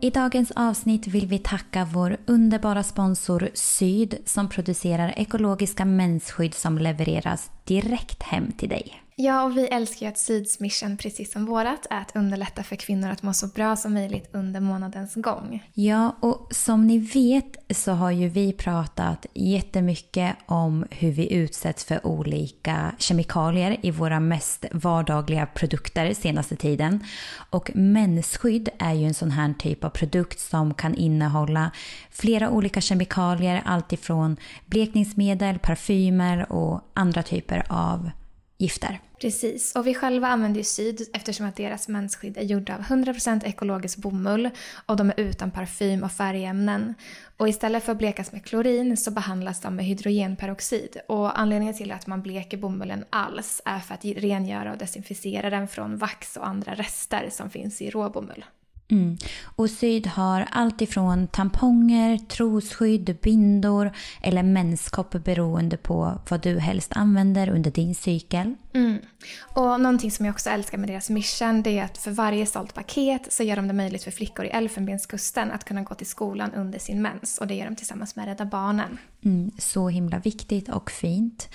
[0.00, 6.78] I dagens avsnitt vill vi tacka vår underbara sponsor Syd som producerar ekologiska mensskydd som
[6.78, 9.05] levereras direkt hem till dig.
[9.18, 12.76] Ja, och vi älskar ju att Syds mission, precis som vårat, är att underlätta för
[12.76, 15.62] kvinnor att må så bra som möjligt under månadens gång.
[15.74, 21.84] Ja, och som ni vet så har ju vi pratat jättemycket om hur vi utsätts
[21.84, 27.04] för olika kemikalier i våra mest vardagliga produkter senaste tiden.
[27.50, 31.70] Och mensskydd är ju en sån här typ av produkt som kan innehålla
[32.10, 38.10] flera olika kemikalier, alltifrån blekningsmedel, parfymer och andra typer av
[38.58, 39.00] gifter.
[39.20, 43.44] Precis, och vi själva använder ju Syd eftersom att deras mensskydd är gjorda av 100%
[43.44, 44.50] ekologisk bomull
[44.86, 46.94] och de är utan parfym och färgämnen.
[47.36, 50.96] Och istället för att blekas med klorin så behandlas de med hydrogenperoxid.
[51.08, 55.68] Och anledningen till att man bleker bomullen alls är för att rengöra och desinficera den
[55.68, 58.44] från vax och andra rester som finns i råbomull.
[58.90, 59.16] Mm.
[59.56, 66.92] Och Syd har allt ifrån tamponger, trosskydd, bindor eller menskopp beroende på vad du helst
[66.94, 68.54] använder under din cykel.
[68.74, 68.98] Mm.
[69.40, 72.74] Och någonting som jag också älskar med deras mission det är att för varje sålt
[72.74, 76.52] paket så gör de det möjligt för flickor i Elfenbenskusten att kunna gå till skolan
[76.52, 78.98] under sin mens och det gör de tillsammans med Rädda Barnen.
[79.26, 81.48] Mm, så himla viktigt och fint.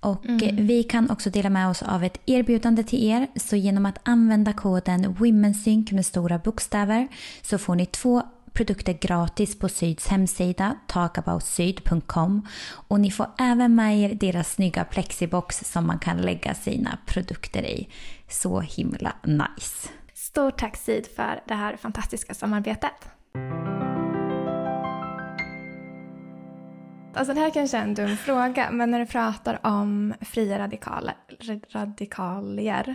[0.00, 0.66] Och mm.
[0.66, 3.26] vi kan också dela med oss av ett erbjudande till er.
[3.36, 7.08] Så genom att använda koden WomenSync med stora bokstäver
[7.42, 12.48] så får ni två produkter gratis på Syds hemsida talkaboutsyd.com
[12.88, 17.62] och ni får även med er deras snygga plexibox som man kan lägga sina produkter
[17.62, 17.88] i.
[18.28, 19.88] Så himla nice!
[20.14, 23.08] Stort tack Syd för det här fantastiska samarbetet.
[27.16, 31.14] Alltså det här kanske är en dum fråga, men när du pratar om fria radikaler,
[31.68, 32.94] radikalier,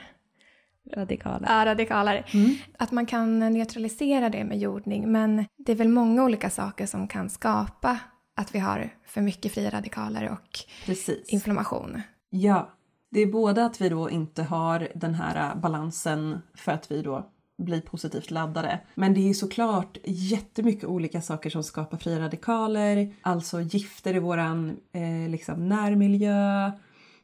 [0.96, 1.48] radikaler.
[1.50, 2.26] Ja, radikaler.
[2.34, 2.56] Mm.
[2.78, 7.08] Att man kan neutralisera det med jordning, men det är väl många olika saker som
[7.08, 8.00] kan skapa
[8.36, 11.30] att vi har för mycket fria radikaler och Precis.
[11.30, 12.02] inflammation.
[12.30, 12.72] Ja,
[13.12, 17.30] det är både att vi då inte har den här balansen för att vi då
[17.62, 18.80] bli positivt laddade.
[18.96, 24.78] Men det är såklart jättemycket olika saker som skapar fria radikaler, alltså gifter i våran
[24.92, 26.72] eh, liksom närmiljö,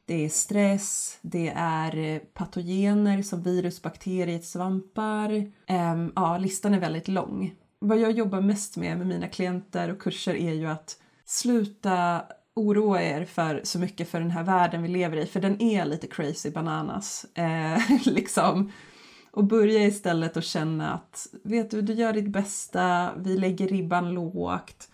[0.07, 5.31] det är stress, det är eh, patogener som virus, bakterier, svampar.
[5.67, 7.53] Eh, ja, listan är väldigt lång.
[7.79, 12.21] Vad jag jobbar mest med med mina klienter och kurser är ju att sluta
[12.53, 15.85] oroa er för så mycket för den här världen vi lever i, för den är
[15.85, 17.25] lite crazy bananas.
[17.33, 18.71] Eh, liksom.
[19.37, 24.13] Och börja istället att känna att, vet du, du gör ditt bästa, vi lägger ribban
[24.13, 24.89] lågt.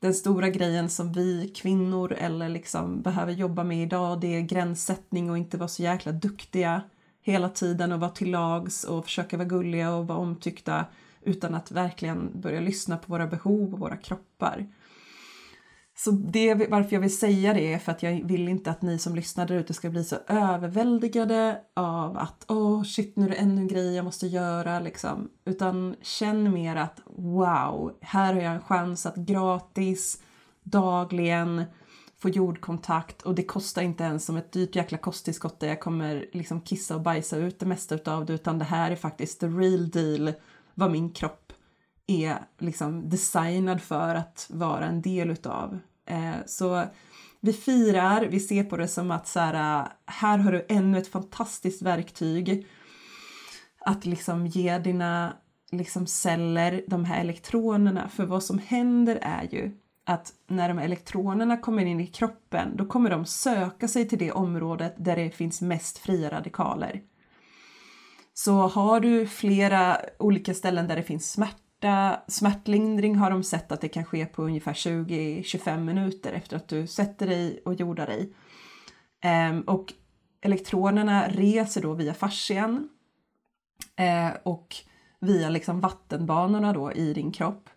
[0.00, 5.30] Den stora grejen som vi kvinnor eller liksom behöver jobba med idag det är gränssättning
[5.30, 6.82] och inte vara så jäkla duktiga
[7.22, 10.84] hela tiden och vara till lags och försöka vara gulliga och vara omtyckta
[11.22, 14.66] utan att verkligen börja lyssna på våra behov och våra kroppar.
[15.98, 18.98] Så det, varför jag vill säga det är för att jag vill inte att ni
[18.98, 23.30] som lyssnar där ute ska bli så överväldigade av att åh oh, shit nu är
[23.30, 25.30] det ännu en grej jag måste göra liksom.
[25.44, 30.22] Utan känn mer att wow, här har jag en chans att gratis,
[30.62, 31.64] dagligen
[32.18, 36.26] få jordkontakt och det kostar inte ens som ett dyrt jäkla kosttillskott där jag kommer
[36.32, 39.46] liksom kissa och bajsa ut det mesta utav det utan det här är faktiskt the
[39.46, 40.32] real deal
[40.74, 41.45] vad min kropp
[42.06, 45.78] är liksom designad för att vara en del utav.
[46.06, 46.84] Eh, så
[47.40, 50.98] vi firar, vi ser på det som att så här, eh, här har du ännu
[50.98, 52.66] ett fantastiskt verktyg
[53.80, 55.32] att liksom ge dina
[55.70, 58.08] liksom celler de här elektronerna.
[58.08, 59.70] För vad som händer är ju
[60.04, 64.18] att när de här elektronerna kommer in i kroppen då kommer de söka sig till
[64.18, 67.02] det området där det finns mest fria radikaler.
[68.34, 71.56] Så har du flera olika ställen där det finns smärta,
[72.28, 76.86] smärtlindring har de sett att det kan ske på ungefär 20-25 minuter efter att du
[76.86, 78.32] sätter dig och jordar dig.
[79.20, 79.92] Ehm, och
[80.40, 82.88] elektronerna reser då via fascian
[83.96, 84.76] eh, och
[85.20, 87.70] via liksom vattenbanorna då i din kropp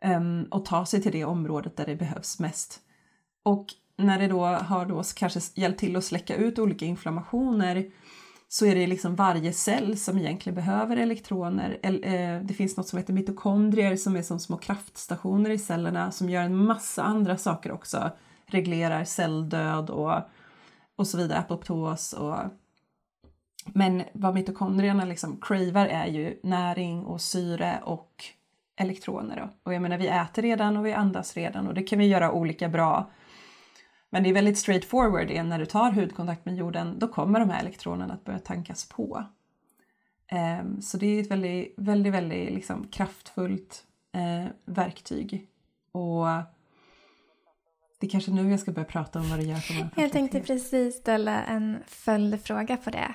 [0.00, 2.80] ehm, och tar sig till det området där det behövs mest.
[3.42, 7.90] Och när det då har då kanske hjälpt till att släcka ut olika inflammationer
[8.52, 11.78] så är det liksom varje cell som egentligen behöver elektroner.
[11.82, 16.30] Eh, det finns något som heter mitokondrier som är som små kraftstationer i cellerna som
[16.30, 18.10] gör en massa andra saker också.
[18.46, 20.14] Reglerar celldöd och,
[20.96, 22.36] och så vidare, apoptos och
[23.66, 28.24] men vad mitokondrierna liksom cravar är ju näring och syre och
[28.76, 29.36] elektroner.
[29.36, 29.48] Då.
[29.62, 32.32] Och jag menar vi äter redan och vi andas redan och det kan vi göra
[32.32, 33.10] olika bra
[34.10, 37.60] men det är väldigt straightforward när du tar hudkontakt med jorden, då kommer de här
[37.60, 39.24] elektronerna att börja tankas på.
[40.62, 43.84] Um, så det är ett väldigt, väldigt, väldigt liksom, kraftfullt
[44.16, 45.46] uh, verktyg.
[45.92, 46.26] Och
[48.00, 50.40] det är kanske nu jag ska börja prata om vad det gör för Jag tänkte
[50.40, 53.14] precis ställa en följdfråga på det.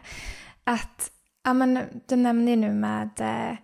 [0.63, 1.11] Att,
[1.43, 3.57] ja men du nämner ju nu med eh,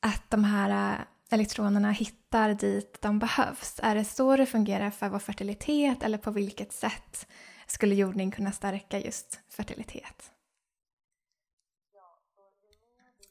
[0.00, 0.98] att de här eh,
[1.32, 3.80] elektronerna hittar dit de behövs.
[3.82, 7.26] Är det så det fungerar för vår fertilitet eller på vilket sätt
[7.66, 10.30] skulle jordning kunna stärka just fertilitet?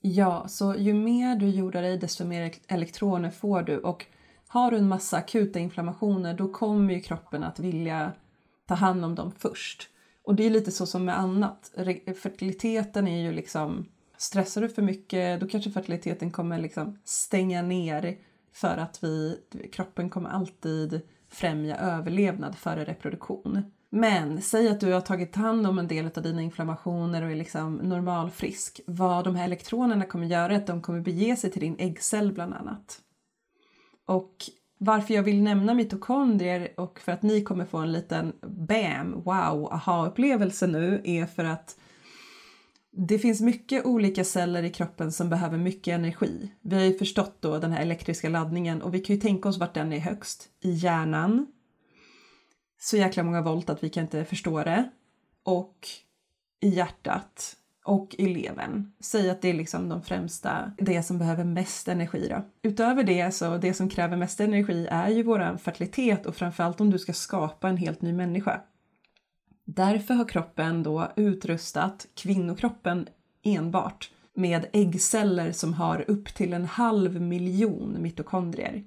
[0.01, 4.05] Ja, så ju mer du jordar dig desto mer elektroner får du och
[4.47, 8.11] har du en massa akuta inflammationer då kommer ju kroppen att vilja
[8.65, 9.89] ta hand om dem först.
[10.23, 11.71] Och det är lite så som med annat.
[12.21, 13.85] Fertiliteten är ju liksom
[14.19, 18.17] Stressar du för mycket då kanske fertiliteten kommer liksom stänga ner
[18.53, 19.39] för att vi,
[19.71, 23.63] kroppen kommer alltid främja överlevnad före reproduktion.
[23.89, 27.35] Men säg att du har tagit hand om en del av dina inflammationer och är
[27.35, 28.81] liksom normalfrisk.
[28.87, 32.31] Vad de här elektronerna kommer göra är att de kommer bege sig till din äggcell
[32.33, 33.01] bland annat.
[34.05, 34.35] Och
[34.77, 39.73] varför jag vill nämna mitokondrier och för att ni kommer få en liten BAM, wow,
[39.73, 41.75] aha-upplevelse nu är för att
[43.01, 46.51] det finns mycket olika celler i kroppen som behöver mycket energi.
[46.61, 49.57] Vi har ju förstått då den här elektriska laddningen och vi kan ju tänka oss
[49.57, 50.49] vart den är högst.
[50.61, 51.47] I hjärnan.
[52.79, 54.89] Så jäkla många volt att vi kan inte förstå det.
[55.43, 55.87] Och
[56.61, 58.91] i hjärtat och i levern.
[58.99, 62.69] Säg att det är liksom de främsta, det som behöver mest energi då.
[62.69, 66.89] Utöver det så det som kräver mest energi är ju våran fertilitet och framförallt om
[66.89, 68.61] du ska skapa en helt ny människa.
[69.75, 73.07] Därför har kroppen då utrustat kvinnokroppen
[73.43, 78.83] enbart med äggceller som har upp till en halv miljon mitokondrier.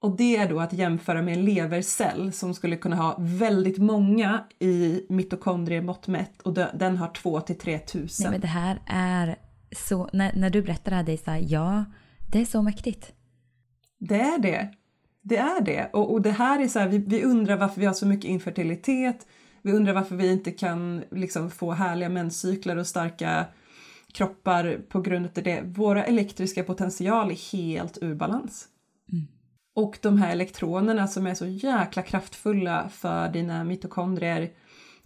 [0.00, 4.44] Och det är då att jämföra med en levercell som skulle kunna ha väldigt många
[4.58, 8.24] i mitokondriemått mätt och den har 2 till 3 tusen.
[8.24, 9.36] Nej men det här är
[9.76, 11.84] så, när, när du berättar det här Disa, ja
[12.32, 13.12] det är så mäktigt.
[13.98, 14.70] Det är det.
[15.22, 15.90] Det är det.
[15.92, 18.30] Och, och det här är så här, vi, vi undrar varför vi har så mycket
[18.30, 19.26] infertilitet.
[19.62, 23.46] Vi undrar varför vi inte kan liksom få härliga menscyklar och starka
[24.12, 25.62] kroppar på grund av det.
[25.64, 28.68] Våra elektriska potential är helt ur balans.
[29.12, 29.26] Mm.
[29.74, 34.50] Och de här elektronerna som är så jäkla kraftfulla för dina mitokondrier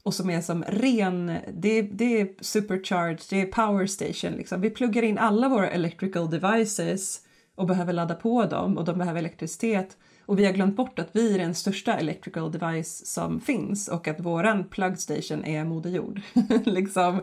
[0.03, 4.61] och som är som ren, det, det är supercharged, det är power station liksom.
[4.61, 7.21] Vi pluggar in alla våra electrical devices
[7.55, 9.97] och behöver ladda på dem och de behöver elektricitet.
[10.27, 14.09] Och vi har glömt bort att vi är den största electrical device som finns och
[14.09, 16.21] att våran plug station är Moder Jord.
[16.65, 17.21] liksom,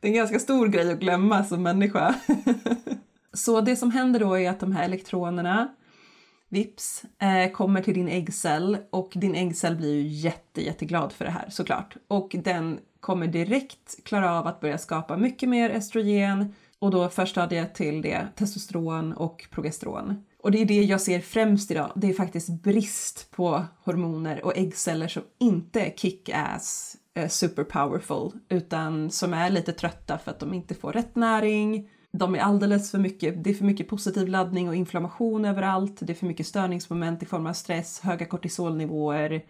[0.00, 2.14] det är en ganska stor grej att glömma som människa.
[3.32, 5.68] Så det som händer då är att de här elektronerna
[6.48, 11.30] vips eh, kommer till din äggcell och din äggcell blir ju jätte, jätteglad för det
[11.30, 11.96] här såklart.
[12.08, 17.74] Och den kommer direkt klara av att börja skapa mycket mer estrogen och då förstadiet
[17.74, 20.24] till det testosteron och progesteron.
[20.42, 21.92] Och det är det jag ser främst idag.
[21.96, 27.64] Det är faktiskt brist på hormoner och äggceller som inte är kick-ass eh, superpowerful super
[27.64, 31.90] powerful utan som är lite trötta för att de inte får rätt näring.
[32.12, 35.96] De är alldeles för mycket, det är för mycket positiv laddning och inflammation överallt.
[36.00, 39.42] Det är för mycket störningsmoment i form av stress, höga kortisolnivåer,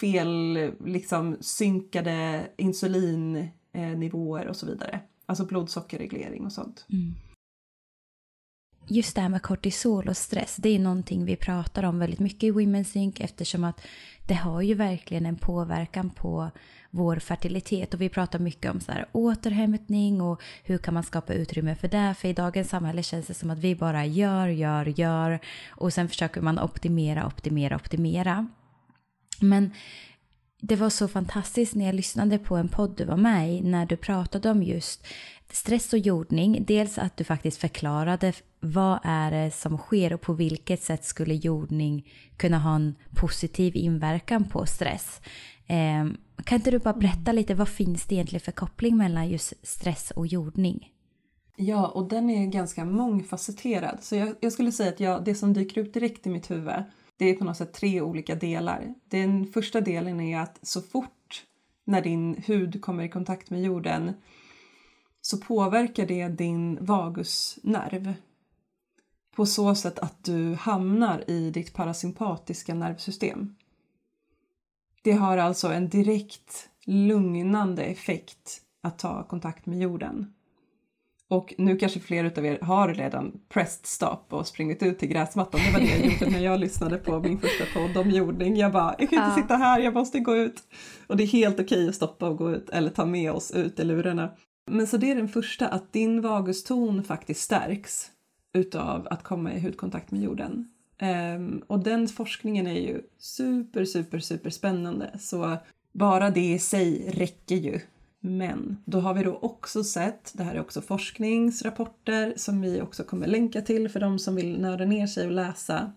[0.00, 5.00] fel liksom synkade insulinnivåer och så vidare.
[5.30, 6.86] Alltså blodsockerreglering och sånt.
[6.92, 7.14] Mm
[8.90, 12.42] just det här med kortisol och stress, det är någonting vi pratar om väldigt mycket
[12.42, 13.20] i Women's Inc.
[13.20, 13.80] eftersom att
[14.26, 16.50] det har ju verkligen en påverkan på
[16.90, 21.34] vår fertilitet och vi pratar mycket om så här återhämtning och hur kan man skapa
[21.34, 22.14] utrymme för det?
[22.18, 26.08] För i dagens samhälle känns det som att vi bara gör, gör, gör och sen
[26.08, 28.48] försöker man optimera, optimera, optimera.
[29.40, 29.70] Men
[30.60, 33.86] det var så fantastiskt när jag lyssnade på en podd du var med i när
[33.86, 35.06] du pratade om just
[35.50, 36.64] stress och jordning.
[36.66, 41.34] Dels att du faktiskt förklarade vad är det som sker och på vilket sätt skulle
[41.34, 45.20] jordning kunna ha en positiv inverkan på stress.
[45.66, 46.06] Eh,
[46.44, 50.10] kan inte du bara berätta lite vad finns det egentligen för koppling mellan just stress
[50.10, 50.88] och jordning?
[51.56, 53.98] Ja, och den är ganska mångfacetterad.
[54.00, 56.72] Så jag, jag skulle säga att jag, det som dyker upp direkt i mitt huvud
[57.20, 58.94] det är på något sätt tre olika delar.
[59.08, 61.46] Den första delen är att så fort
[61.84, 64.12] när din hud kommer i kontakt med jorden
[65.20, 68.14] så påverkar det din vagusnerv
[69.36, 73.54] på så sätt att du hamnar i ditt parasympatiska nervsystem.
[75.02, 80.34] Det har alltså en direkt lugnande effekt att ta kontakt med jorden.
[81.30, 85.60] Och nu kanske fler av er har redan pressed stop och sprungit ut till gräsmattan.
[85.66, 88.56] Det var det jag gjorde när jag lyssnade på min första podd om jordning.
[88.56, 89.42] Jag bara, jag kan inte ja.
[89.42, 90.62] sitta här, jag måste gå ut.
[91.06, 93.80] Och det är helt okej att stoppa och gå ut eller ta med oss ut
[93.80, 94.30] i lurarna.
[94.70, 98.10] Men så det är den första, att din vaguston faktiskt stärks
[98.52, 100.68] utav att komma i hudkontakt med jorden.
[101.36, 105.18] Um, och den forskningen är ju super, super, super spännande.
[105.18, 105.56] Så
[105.92, 107.80] bara det i sig räcker ju
[108.20, 113.04] men då har vi då också sett, det här är också forskningsrapporter som vi också
[113.04, 115.92] kommer länka till för de som vill nörda ner sig och läsa,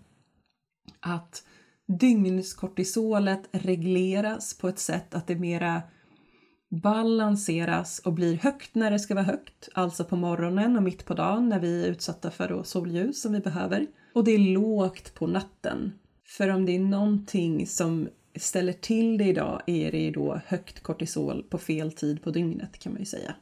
[0.99, 1.43] att
[1.99, 5.81] dygnskortisolet regleras på ett sätt att det mera
[6.81, 11.13] balanseras och blir högt när det ska vara högt, alltså på morgonen och mitt på
[11.13, 13.87] dagen när vi är utsatta för solljus som vi behöver.
[14.15, 15.93] Och det är lågt på natten.
[16.25, 20.83] För om det är någonting som ställer till det idag är det ju då högt
[20.83, 23.35] kortisol på fel tid på dygnet kan man ju säga.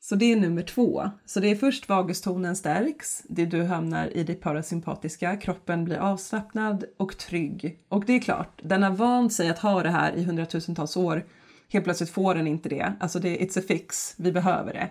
[0.00, 1.10] Så det är nummer två.
[1.26, 6.84] Så det är först vagustonen stärks, det du hamnar i det parasympatiska, kroppen blir avslappnad
[6.96, 7.78] och trygg.
[7.88, 11.26] Och det är klart, den har vant sig att ha det här i hundratusentals år.
[11.68, 12.92] Helt plötsligt får den inte det.
[13.00, 14.90] Alltså det, it's a fix, vi behöver det.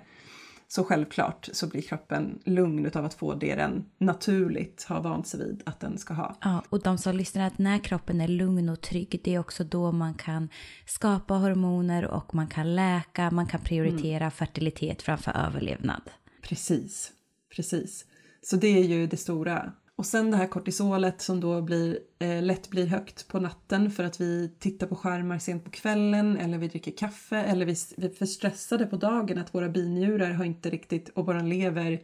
[0.69, 5.39] Så självklart så blir kroppen lugn av att få det den naturligt har vant sig
[5.39, 6.37] vid att den ska ha.
[6.41, 9.63] Ja, och de som lyssnar att när kroppen är lugn och trygg det är också
[9.63, 10.49] då man kan
[10.85, 14.31] skapa hormoner och man kan läka, man kan prioritera mm.
[14.31, 16.01] fertilitet framför överlevnad.
[16.41, 17.11] Precis,
[17.55, 18.05] precis.
[18.41, 22.41] Så det är ju det stora och sen det här kortisolet som då blir, eh,
[22.43, 26.57] lätt blir högt på natten för att vi tittar på skärmar sent på kvällen eller
[26.57, 30.45] vi dricker kaffe eller vi, vi är för stressade på dagen att våra binjurar har
[30.45, 32.01] inte riktigt och våran lever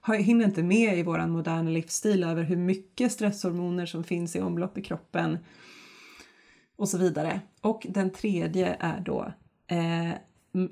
[0.00, 4.40] har, hinner inte med i våran moderna livsstil över hur mycket stresshormoner som finns i
[4.40, 5.38] omlopp i kroppen
[6.76, 7.40] och så vidare.
[7.60, 9.32] Och den tredje är då
[9.66, 10.10] eh,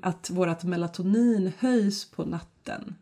[0.01, 2.95] att vårat melatonin höjs på natten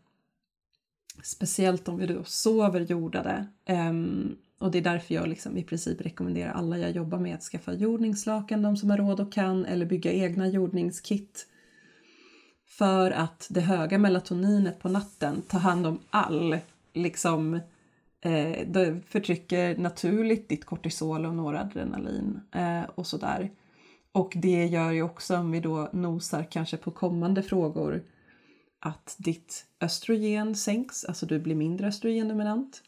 [1.22, 3.46] Speciellt om vi då sover jordade.
[3.68, 7.42] Um, Och det är därför jag liksom i princip rekommenderar alla jag jobbar med att
[7.42, 11.46] skaffa jordningslakan, de som har råd och kan, eller bygga egna jordningskit.
[12.66, 16.58] För att det höga melatoninet på natten tar hand om all,
[16.94, 17.54] liksom,
[18.20, 23.50] eh, det förtrycker naturligt ditt kortisol och noradrenalin eh, och sådär.
[24.12, 28.02] Och det gör ju också, om vi då nosar kanske på kommande frågor,
[28.84, 32.82] att ditt östrogen sänks, alltså du blir mindre östrogendominant.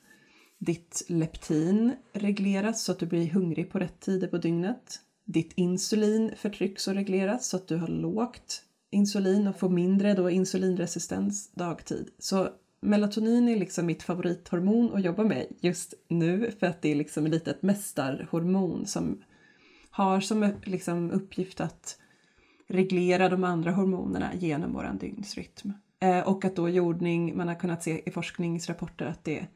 [0.58, 5.00] Ditt leptin regleras så att du blir hungrig på rätt tider på dygnet.
[5.24, 10.30] Ditt insulin förtrycks och regleras så att du har lågt insulin och får mindre då
[10.30, 12.10] insulinresistens dagtid.
[12.18, 12.48] Så
[12.80, 17.26] melatonin är liksom mitt favorithormon att jobba med just nu för att det är liksom
[17.26, 19.22] lite ett mästarhormon som
[19.90, 21.98] har som liksom uppgift att
[22.68, 25.72] reglera de andra hormonerna genom vår dygnsrytm.
[26.02, 29.46] Eh, och att då jordning, man har kunnat se i forskningsrapporter att det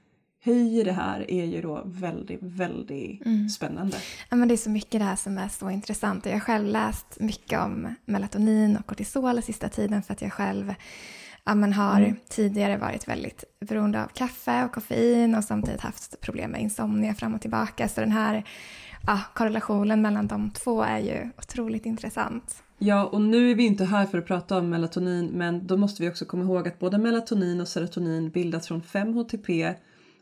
[0.45, 3.49] höjer det här är ju då väldigt, väldigt mm.
[3.49, 3.97] spännande.
[4.31, 6.27] Ja, men det är så mycket det här som är så intressant.
[6.27, 10.75] Jag har själv läst mycket om melatonin och kortisol sista tiden för att jag själv
[11.45, 12.17] ja, men har mm.
[12.29, 17.35] tidigare varit väldigt beroende av kaffe och koffein och samtidigt haft problem med insomnia fram
[17.35, 17.89] och tillbaka.
[17.89, 18.45] Så den här
[19.07, 22.63] ja, korrelationen mellan de två är ju otroligt intressant.
[22.79, 26.03] Ja, och nu är vi inte här för att prata om melatonin men då måste
[26.03, 29.75] vi också komma ihåg att både melatonin och serotonin bildas från 5-HTP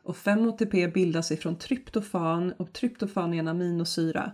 [0.02, 4.32] och 5-HTP bildas ifrån tryptofan och tryptofan är en aminosyra.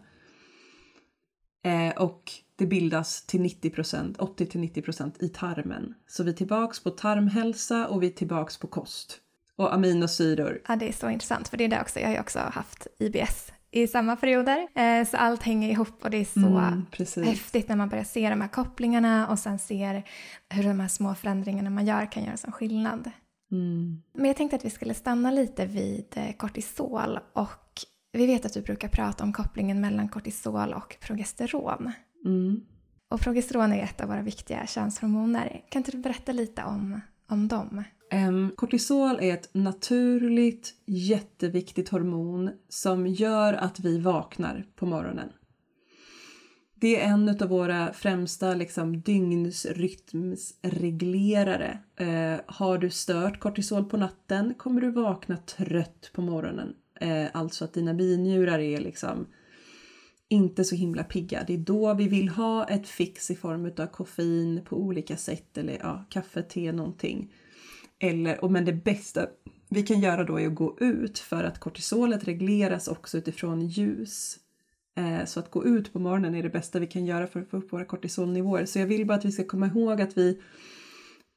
[1.64, 5.94] Eh, och det bildas till 90% 80-90% i tarmen.
[6.06, 9.18] Så vi är tillbaks på tarmhälsa och vi är tillbaks på kost.
[9.56, 10.62] Och aminosyror.
[10.68, 12.00] Ja, det är så intressant för det är det också.
[12.00, 14.68] Jag har ju också haft IBS i samma perioder.
[14.74, 18.30] Eh, så allt hänger ihop och det är så mm, häftigt när man börjar se
[18.30, 20.04] de här kopplingarna och sen ser
[20.48, 23.10] hur de här små förändringarna man gör kan göra som skillnad.
[23.52, 24.02] Mm.
[24.14, 27.80] Men jag tänkte att vi skulle stanna lite vid eh, kortisol och
[28.12, 31.92] vi vet att du brukar prata om kopplingen mellan kortisol och progesteron.
[32.24, 32.60] Mm.
[33.10, 35.64] Och progesteron är ett av våra viktiga könshormoner.
[35.68, 37.84] Kan inte du berätta lite om, om dem?
[38.12, 45.28] Ehm, kortisol är ett naturligt jätteviktigt hormon som gör att vi vaknar på morgonen.
[46.74, 51.78] Det är en av våra främsta liksom, dygnsrytmsreglerare.
[51.96, 56.74] Eh, har du stört kortisol på natten kommer du vakna trött på morgonen.
[57.00, 59.26] Eh, alltså att dina binjurar är liksom
[60.28, 61.44] inte så himla pigga.
[61.46, 65.58] Det är då vi vill ha ett fix i form av koffein på olika sätt
[65.58, 67.32] eller ja, kaffe, te, någonting
[68.02, 69.26] eller, och men det bästa
[69.70, 74.38] vi kan göra då är att gå ut för att kortisolet regleras också utifrån ljus.
[74.96, 77.50] Eh, så att gå ut på morgonen är det bästa vi kan göra för att
[77.50, 78.66] få upp våra kortisolnivåer.
[78.66, 80.40] Så jag vill bara att vi ska komma ihåg att vi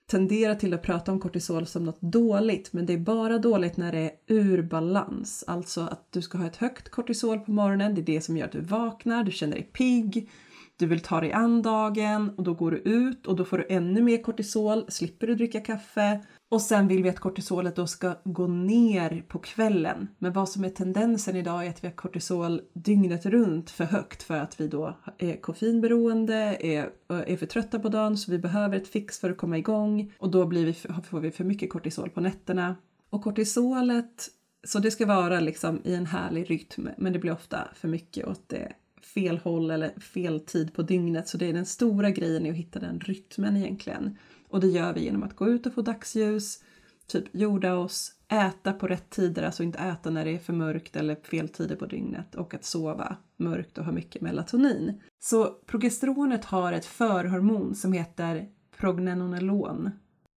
[0.08, 3.92] tenderar till att prata om kortisol som något dåligt men det är bara dåligt när
[3.92, 5.44] det är ur balans.
[5.48, 8.46] Alltså att du ska ha ett högt kortisol på morgonen, det är det som gör
[8.46, 10.30] att du vaknar, du känner dig pigg,
[10.78, 13.66] du vill ta dig an dagen och då går du ut och då får du
[13.70, 18.16] ännu mer kortisol, slipper du dricka kaffe och sen vill vi att kortisolet då ska
[18.24, 20.08] gå ner på kvällen.
[20.18, 24.24] Men vad som är tendensen idag är att vi har kortisol dygnet runt för högt
[24.24, 28.78] för att vi då är koffeinberoende, är, är för trötta på dagen så vi behöver
[28.78, 30.74] ett fix för att komma igång och då blir vi,
[31.04, 32.76] får vi för mycket kortisol på nätterna.
[33.10, 34.28] Och kortisolet,
[34.68, 38.28] så det ska vara liksom i en härlig rytm men det blir ofta för mycket
[38.28, 38.74] åt det
[39.14, 42.58] fel håll eller fel tid på dygnet så det är den stora grejen är att
[42.58, 44.18] hitta den rytmen egentligen.
[44.50, 46.64] Och det gör vi genom att gå ut och få dagsljus,
[47.08, 50.96] typ jorda oss, äta på rätt tider, alltså inte äta när det är för mörkt
[50.96, 55.02] eller fel tider på dygnet och att sova mörkt och ha mycket melatonin.
[55.20, 59.92] Så progesteronet har ett förhormon som heter prognenolon.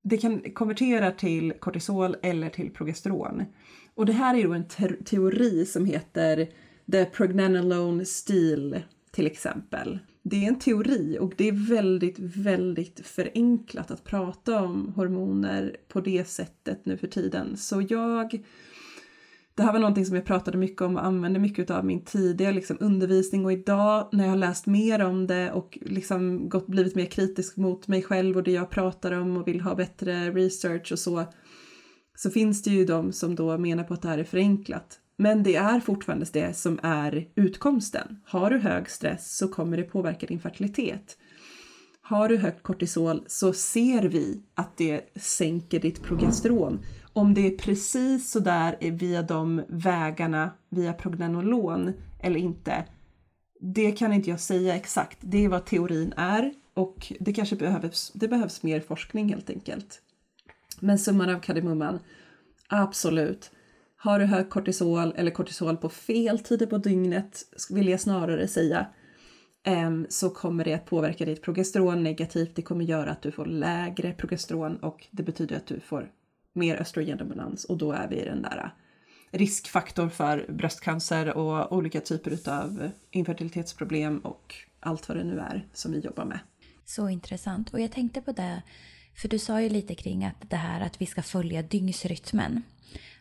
[0.05, 3.45] Det kan konvertera till kortisol eller till progesteron.
[3.95, 6.49] Och det här är då en te teori som heter
[6.93, 8.83] the prognenolone steel
[9.13, 9.99] till exempel
[10.29, 16.01] det är en teori och det är väldigt, väldigt förenklat att prata om hormoner på
[16.01, 17.57] det sättet nu för tiden.
[17.57, 18.45] Så jag
[19.59, 22.51] det här var någonting som jag pratade mycket om och använde mycket av min tidiga
[22.51, 26.95] liksom, undervisning och idag när jag har läst mer om det och liksom gått, blivit
[26.95, 30.93] mer kritisk mot mig själv och det jag pratar om och vill ha bättre research
[30.93, 31.25] och så
[32.17, 35.01] så finns det ju de som då menar på att det här är förenklat.
[35.21, 38.21] Men det är fortfarande det som är utkomsten.
[38.25, 41.19] Har du hög stress så kommer det påverka din fertilitet.
[42.03, 46.81] Har du högt kortisol så ser vi att det sänker ditt progesteron.
[47.13, 52.85] Om det är precis så där via de vägarna, via prognenolon eller inte,
[53.61, 55.19] det kan inte jag säga exakt.
[55.21, 60.01] Det är vad teorin är och det kanske behövs, det behövs mer forskning helt enkelt.
[60.81, 61.99] Men summan av kardemumman,
[62.69, 63.51] absolut
[64.01, 68.87] har du hög kortisol eller kortisol på fel tider på dygnet, vill jag snarare säga,
[69.65, 72.57] ehm, så kommer det att påverka ditt progesteron negativt.
[72.57, 76.11] Det kommer göra att du får lägre progesteron och det betyder att du får
[76.53, 78.73] mer östrogendominans och då är vi i den där
[79.31, 85.67] äh, riskfaktor för bröstcancer och olika typer av infertilitetsproblem och allt vad det nu är
[85.73, 86.39] som vi jobbar med.
[86.85, 87.75] Så intressant.
[87.75, 88.63] Och jag tänkte på det,
[89.15, 92.63] för du sa ju lite kring att det här att vi ska följa dygnsrytmen.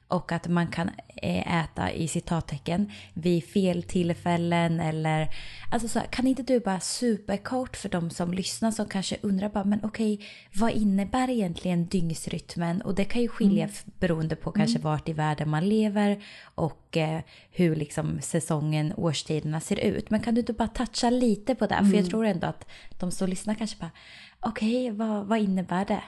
[0.07, 5.29] Och att man kan eh, äta i citattecken vid fel tillfällen eller...
[5.71, 9.63] Alltså så, kan inte du bara superkort för de som lyssnar som kanske undrar bara
[9.63, 10.19] men okej
[10.53, 12.81] vad innebär egentligen dygnsrytmen?
[12.81, 13.75] Och det kan ju skilja mm.
[13.99, 14.91] beroende på kanske mm.
[14.91, 20.09] vart i världen man lever och eh, hur liksom säsongen, årstiderna ser ut.
[20.09, 21.75] Men kan du inte bara toucha lite på det?
[21.75, 21.85] Mm.
[21.85, 22.09] För jag mm.
[22.09, 22.67] tror ändå att
[22.99, 23.91] de som lyssnar kanske bara
[24.39, 26.03] okej vad, vad innebär det?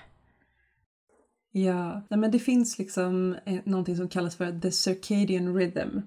[1.65, 5.99] Ja, nej men det finns liksom eh, någonting som kallas för the circadian rhythm.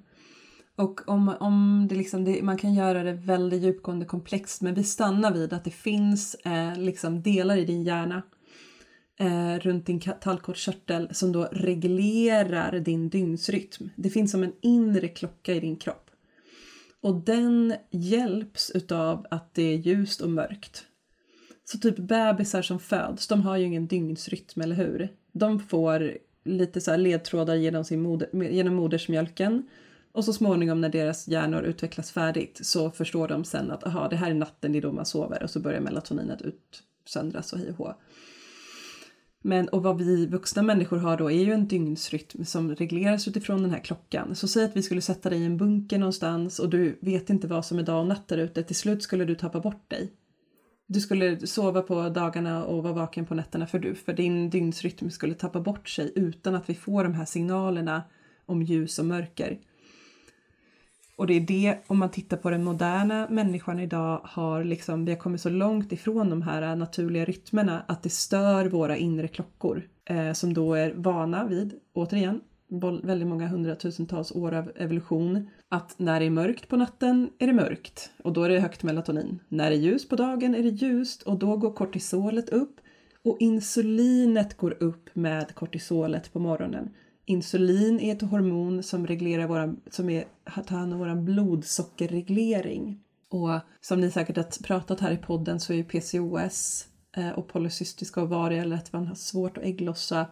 [0.76, 4.84] Och om, om det liksom, det, man kan göra det väldigt djupgående komplext men vi
[4.84, 8.22] stannar vid att det finns eh, liksom delar i din hjärna
[9.18, 13.88] eh, runt din tallkottkörtel som då reglerar din dygnsrytm.
[13.96, 16.10] Det finns som en inre klocka i din kropp.
[17.00, 20.84] Och den hjälps utav att det är ljust och mörkt.
[21.64, 25.08] Så typ bebisar som föds, de har ju ingen dygnsrytm, eller hur?
[25.32, 29.68] De får lite så ledtrådar genom, sin moder, genom modersmjölken
[30.12, 34.16] och så småningom när deras hjärnor utvecklas färdigt så förstår de sen att aha, det
[34.16, 37.68] här är natten, det är då man sover och så börjar melatoninet utsöndras och hej
[37.70, 37.94] och hå.
[39.42, 43.62] men och vad vi vuxna människor har då är ju en dygnsrytm som regleras utifrån
[43.62, 44.34] den här klockan.
[44.34, 47.46] Så säg att vi skulle sätta dig i en bunker någonstans och du vet inte
[47.46, 48.62] vad som är dag och natt där ute.
[48.62, 50.12] Till slut skulle du tappa bort dig
[50.92, 55.10] du skulle sova på dagarna och vara vaken på nätterna för, du, för din dygnsrytm
[55.10, 58.02] skulle tappa bort sig utan att vi får de här signalerna
[58.46, 59.58] om ljus och mörker.
[61.16, 65.12] Och det är det, om man tittar på den moderna människan idag, har liksom, vi
[65.12, 69.82] har kommit så långt ifrån de här naturliga rytmerna att det stör våra inre klockor
[70.04, 72.40] eh, som då är vana vid, återigen,
[72.80, 77.52] väldigt många hundratusentals år av evolution att när det är mörkt på natten är det
[77.52, 79.38] mörkt och då är det högt melatonin.
[79.48, 82.80] När det är ljus på dagen är det ljust och då går kortisolet upp
[83.24, 86.90] och insulinet går upp med kortisolet på morgonen.
[87.24, 90.24] Insulin är ett hormon som reglerar våra, som är,
[90.66, 93.00] tar hand om vår blodsockerreglering.
[93.28, 98.22] Och som ni säkert har pratat här i podden så är PCOS eh, och polycystiska
[98.22, 100.26] ovarier eller att man har svårt att ägglossa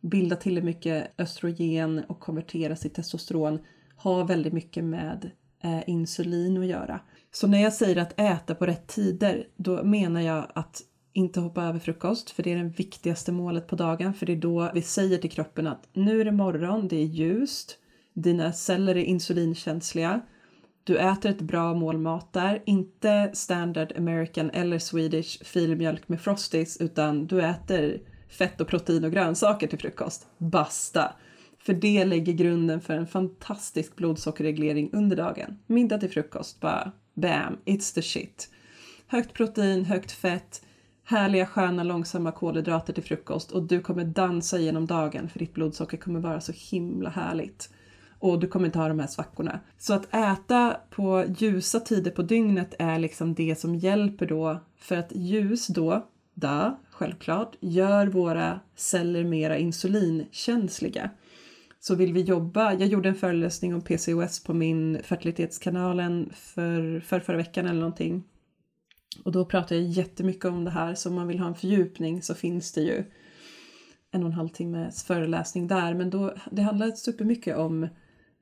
[0.00, 3.58] bilda tillräckligt mycket östrogen och konverteras till testosteron
[3.96, 5.30] har väldigt mycket med
[5.62, 7.00] eh, insulin att göra.
[7.32, 10.82] Så när jag säger att äta på rätt tider, då menar jag att
[11.12, 14.36] inte hoppa över frukost, för det är det viktigaste målet på dagen, för det är
[14.36, 17.78] då vi säger till kroppen att nu är det morgon, det är ljust,
[18.14, 20.20] dina celler är insulinkänsliga,
[20.84, 26.76] du äter ett bra mål mat där, inte standard American eller Swedish filmjölk med frosties,
[26.76, 28.00] utan du äter
[28.30, 30.26] fett och protein och grönsaker till frukost.
[30.38, 31.12] Basta!
[31.58, 35.58] För det lägger grunden för en fantastisk blodsockerreglering under dagen.
[35.66, 38.50] Middag till frukost, bara bam, it's the shit.
[39.06, 40.62] Högt protein, högt fett,
[41.04, 45.96] härliga sköna långsamma kolhydrater till frukost och du kommer dansa genom dagen för ditt blodsocker
[45.96, 47.70] kommer vara så himla härligt.
[48.18, 49.60] Och du kommer inte ha de här svackorna.
[49.78, 54.96] Så att äta på ljusa tider på dygnet är liksom det som hjälper då för
[54.96, 61.10] att ljus då, da, självklart, gör våra celler mera insulinkänsliga.
[61.80, 67.20] Så vill vi jobba, jag gjorde en föreläsning om PCOS på min fertilitetskanalen för, för
[67.20, 68.24] förra veckan eller någonting.
[69.24, 72.22] Och då pratade jag jättemycket om det här, så om man vill ha en fördjupning
[72.22, 73.04] så finns det ju
[74.10, 75.94] en och en halv timmes föreläsning där.
[75.94, 77.88] Men då, det handlar supermycket om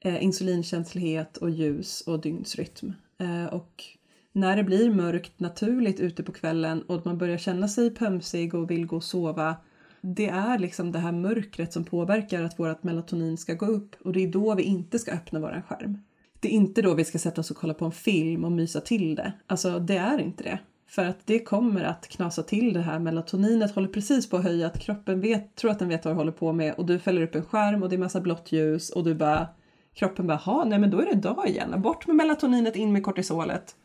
[0.00, 2.92] eh, insulinkänslighet och ljus och dygnsrytm.
[3.18, 3.84] Eh, och
[4.32, 8.70] när det blir mörkt naturligt ute på kvällen och man börjar känna sig pömsig och
[8.70, 9.56] vill gå och sova
[10.00, 14.12] det är liksom det här mörkret som påverkar att vårt melatonin ska gå upp och
[14.12, 15.98] det är då vi inte ska öppna våran skärm.
[16.40, 18.80] Det är inte då vi ska sätta oss och kolla på en film och mysa
[18.80, 19.32] till det.
[19.46, 20.58] Alltså det är inte det.
[20.86, 24.66] För att det kommer att knasa till det här melatoninet håller precis på att höja
[24.66, 27.22] att kroppen vet, tror att den vet vad den håller på med och du fäller
[27.22, 29.46] upp en skärm och det är massa blått ljus och du bara
[29.94, 31.82] kroppen bara ha nej men då är det dag igen.
[31.82, 33.76] Bort med melatoninet, in med kortisolet.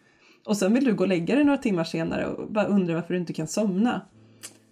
[0.45, 3.13] Och sen vill du gå och lägga dig några timmar senare och bara undra varför
[3.13, 4.01] du inte kan somna.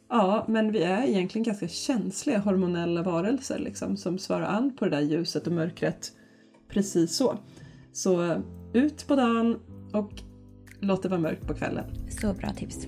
[0.09, 4.91] Ja, men vi är egentligen ganska känsliga hormonella varelser liksom, som svarar an på det
[4.91, 6.11] där ljuset och mörkret
[6.69, 7.37] precis så.
[7.93, 8.41] Så
[8.73, 9.59] ut på dagen
[9.93, 10.11] och
[10.79, 11.85] låt det vara mörkt på kvällen.
[12.21, 12.87] Så bra tips.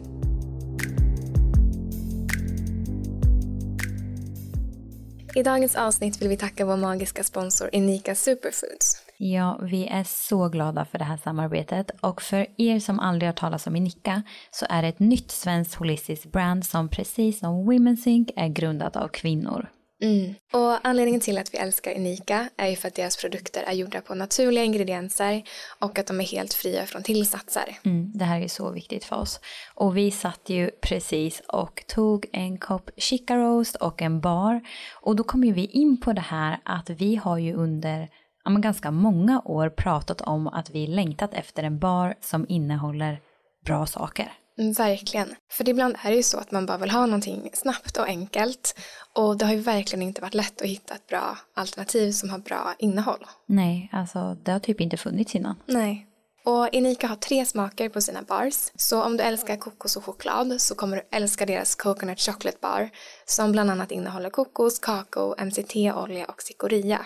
[5.36, 9.03] I dagens avsnitt vill vi tacka vår magiska sponsor Inika Superfoods.
[9.26, 13.34] Ja, vi är så glada för det här samarbetet och för er som aldrig har
[13.34, 18.07] talat om Inika så är det ett nytt svenskt holistiskt brand som precis som Women's
[18.07, 19.69] Inc är grundat av kvinnor.
[20.01, 20.34] Mm.
[20.53, 24.01] Och anledningen till att vi älskar Unika är ju för att deras produkter är gjorda
[24.01, 25.43] på naturliga ingredienser
[25.80, 27.78] och att de är helt fria från tillsatser.
[27.84, 29.39] Mm, det här är så viktigt för oss.
[29.76, 34.61] Och vi satt ju precis och tog en kopp chica roast och en bar.
[35.01, 38.09] Och då kom ju vi in på det här att vi har ju under
[38.46, 43.22] ja, ganska många år pratat om att vi längtat efter en bar som innehåller
[43.66, 44.34] bra saker.
[44.58, 45.36] Mm, verkligen.
[45.52, 48.76] För ibland är det ju så att man bara vill ha någonting snabbt och enkelt.
[49.16, 52.39] Och det har ju verkligen inte varit lätt att hitta ett bra alternativ som har
[52.39, 53.26] bra innehåll.
[53.48, 55.56] Nej, alltså det har typ inte funnits innan.
[55.66, 56.08] Nej.
[56.46, 58.72] Och Inika har tre smaker på sina bars.
[58.76, 62.89] Så om du älskar kokos och choklad så kommer du älska deras Coconut Chocolate Bar
[63.26, 67.06] som bland annat innehåller kokos, kakao, MCT-olja och cikoria.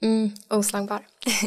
[0.00, 1.00] Mm, oslagbar.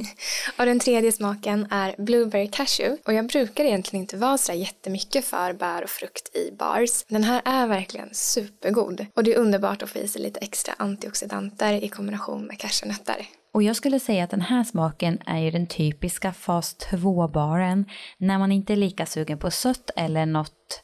[0.57, 3.01] och den tredje smaken är Blueberry Cashew.
[3.05, 7.05] Och jag brukar egentligen inte vara så jättemycket för bär och frukt i bars.
[7.07, 9.05] Den här är verkligen supergod.
[9.13, 13.27] Och det är underbart att få i sig lite extra antioxidanter i kombination med cashewnötter.
[13.53, 17.85] Och jag skulle säga att den här smaken är ju den typiska fas 2-baren
[18.17, 20.83] när man inte är lika sugen på sött eller något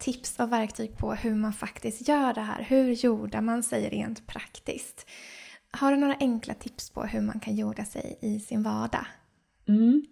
[0.00, 2.62] tips och verktyg på hur man faktiskt gör det här.
[2.62, 5.06] Hur jordar man sig rent praktiskt?
[5.70, 9.06] Har du några enkla tips på hur man kan jorda sig i sin vardag?
[9.68, 10.02] Mm.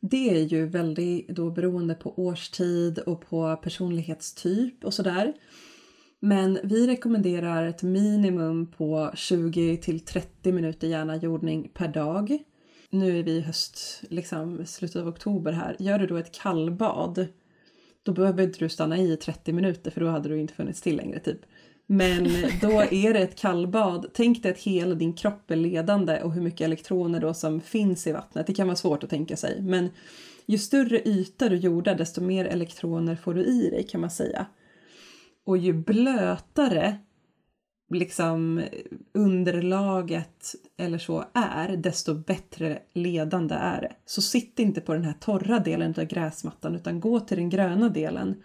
[0.00, 5.32] Det är ju väldigt då beroende på årstid och på personlighetstyp och sådär.
[6.20, 12.38] Men vi rekommenderar ett minimum på 20 till 30 minuter gärna jordning per dag.
[12.90, 15.76] Nu är vi i höst, liksom slutet av oktober här.
[15.78, 17.26] Gör du då ett kallbad
[18.02, 20.96] då behöver inte du stanna i 30 minuter för då hade du inte funnits till
[20.96, 21.40] längre typ.
[21.86, 22.24] Men
[22.60, 24.06] då är det ett kallbad.
[24.14, 28.06] Tänk dig att hela din kropp är ledande och hur mycket elektroner då som finns
[28.06, 28.46] i vattnet.
[28.46, 29.90] Det kan vara svårt att tänka sig men
[30.46, 34.46] ju större yta du jordar desto mer elektroner får du i dig kan man säga.
[35.44, 36.98] Och ju blötare
[37.90, 38.62] liksom
[39.12, 43.92] underlaget eller så är, desto bättre ledande är det.
[44.06, 47.88] Så sitt inte på den här torra delen av gräsmattan utan gå till den gröna
[47.88, 48.42] delen.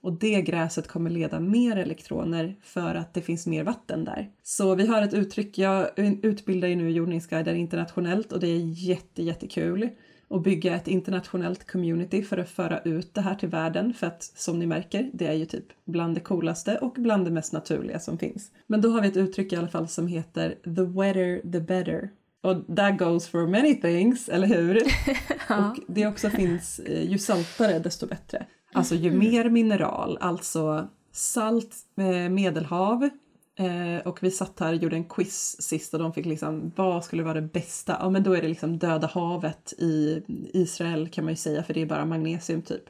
[0.00, 4.30] Och det gräset kommer leda mer elektroner för att det finns mer vatten där.
[4.42, 9.22] Så vi har ett uttryck, jag utbildar ju nu jordningsguider internationellt och det är jätte,
[9.22, 9.88] jättekul
[10.28, 14.22] och bygga ett internationellt community för att föra ut det här till världen för att
[14.22, 17.98] som ni märker, det är ju typ bland det coolaste och bland det mest naturliga
[17.98, 18.50] som finns.
[18.66, 22.10] Men då har vi ett uttryck i alla fall som heter the wetter the better.
[22.42, 24.82] Och that goes for many things, eller hur?
[25.48, 25.70] ja.
[25.70, 28.46] Och det också finns, eh, ju saltare desto bättre.
[28.72, 29.18] Alltså ju mm.
[29.18, 33.08] mer mineral, alltså salt, eh, medelhav,
[33.58, 37.04] Eh, och vi satt här och gjorde en quiz sist och de fick liksom, vad
[37.04, 37.96] skulle vara det bästa?
[38.00, 40.22] Ja men då är det liksom Döda havet i
[40.54, 42.82] Israel kan man ju säga för det är bara magnesium typ.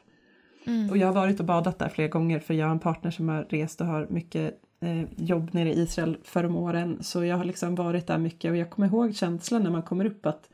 [0.67, 0.91] Mm.
[0.91, 3.29] Och jag har varit och badat där flera gånger för jag har en partner som
[3.29, 6.99] har rest och har mycket eh, jobb nere i Israel för om åren.
[7.03, 10.05] Så jag har liksom varit där mycket och jag kommer ihåg känslan när man kommer
[10.05, 10.49] upp att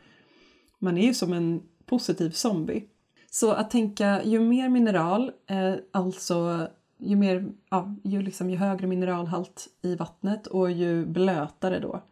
[0.78, 2.84] man är ju som en positiv zombie.
[3.30, 6.68] Så att tänka ju mer mineral, eh, alltså
[7.02, 12.02] ju, mer, ja, ju, liksom, ju högre mineralhalt i vattnet och ju blötare då.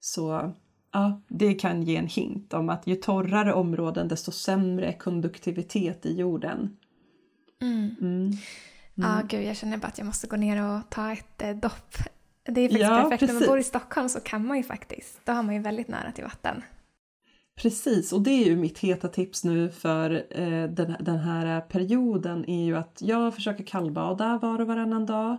[0.00, 0.52] Så
[0.92, 6.16] ja, det kan ge en hint om att ju torrare områden desto sämre konduktivitet i
[6.16, 6.76] jorden.
[7.60, 7.96] Mm.
[8.00, 8.30] Mm.
[8.94, 9.26] Ja, mm.
[9.26, 11.94] gud, jag känner bara att jag måste gå ner och ta ett eh, dopp.
[12.44, 13.20] Det är faktiskt ja, perfekt.
[13.20, 13.34] Precis.
[13.34, 15.88] När man bor i Stockholm så kan man ju faktiskt, då har man ju väldigt
[15.88, 16.62] nära till vatten.
[17.62, 22.50] Precis, och det är ju mitt heta tips nu för eh, den, den, här perioden
[22.50, 25.36] är ju att jag försöker kallbada var och varannan dag.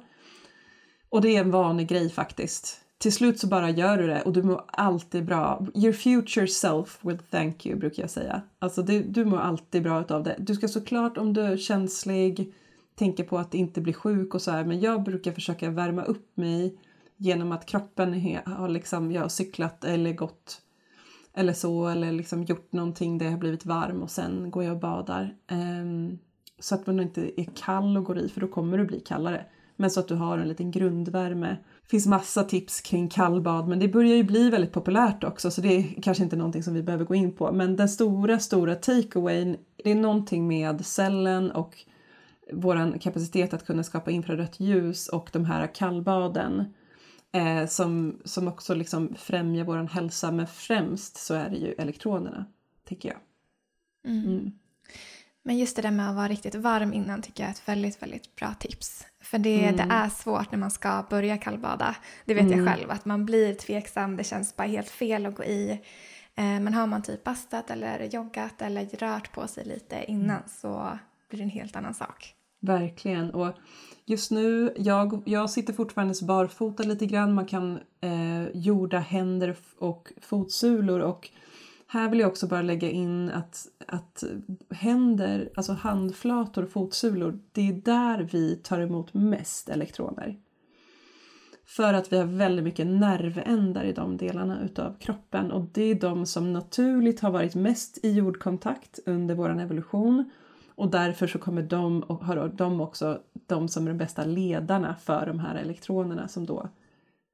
[1.10, 2.80] Och det är en vanlig grej faktiskt.
[2.98, 5.66] Till slut så bara gör du det och du mår alltid bra.
[5.76, 8.42] Your future self will thank you brukar jag säga.
[8.60, 10.36] Alltså det, du mår alltid bra utav det.
[10.40, 12.54] Du ska såklart om du är känslig
[12.96, 16.38] tänka på att inte bli sjuk och så här men jag brukar försöka värma upp
[16.38, 16.78] mig
[17.18, 20.62] genom att kroppen har liksom, ja, cyklat eller gått
[21.36, 24.74] eller så eller liksom gjort någonting där jag har blivit varm och sen går jag
[24.74, 25.36] och badar.
[25.52, 26.20] Um,
[26.60, 29.46] så att man inte är kall och går i för då kommer du bli kallare.
[29.76, 31.58] Men så att du har en liten grundvärme.
[31.82, 35.62] Det finns massa tips kring kallbad men det börjar ju bli väldigt populärt också så
[35.62, 37.52] det är kanske inte någonting som vi behöver gå in på.
[37.52, 41.78] Men den stora, stora takeawayn det är någonting med cellen och
[42.52, 46.74] vår kapacitet att kunna skapa infrarött ljus och de här kallbaden
[47.34, 52.46] eh, som, som också liksom främjar vår hälsa men främst så är det ju elektronerna,
[52.86, 53.18] tycker jag.
[54.12, 54.26] Mm.
[54.26, 54.52] Mm.
[55.46, 58.02] Men just det där med att vara riktigt varm innan tycker jag är ett väldigt,
[58.02, 59.06] väldigt bra tips.
[59.22, 59.76] För det, mm.
[59.76, 61.96] det är svårt när man ska börja kallbada.
[62.26, 62.74] Det vet jag mm.
[62.74, 65.72] själv, att man blir tveksam, det känns bara helt fel att gå i.
[66.36, 70.44] Eh, men har man typ bastat eller joggat eller rört på sig lite innan mm.
[70.48, 72.36] så blir det en helt annan sak.
[72.64, 73.30] Verkligen.
[73.30, 73.56] Och
[74.06, 77.34] just nu, jag, jag sitter fortfarande barfota lite grann.
[77.34, 81.30] Man kan eh, jorda händer och fotsulor och
[81.88, 84.24] här vill jag också bara lägga in att, att
[84.70, 90.38] händer, alltså handflator och fotsulor, det är där vi tar emot mest elektroner.
[91.66, 95.96] För att vi har väldigt mycket nervändar i de delarna utav kroppen och det är
[95.96, 100.32] de som naturligt har varit mest i jordkontakt under vår evolution
[100.76, 104.96] och därför så kommer de, och har de också de som är de bästa ledarna
[104.96, 106.70] för de här elektronerna som då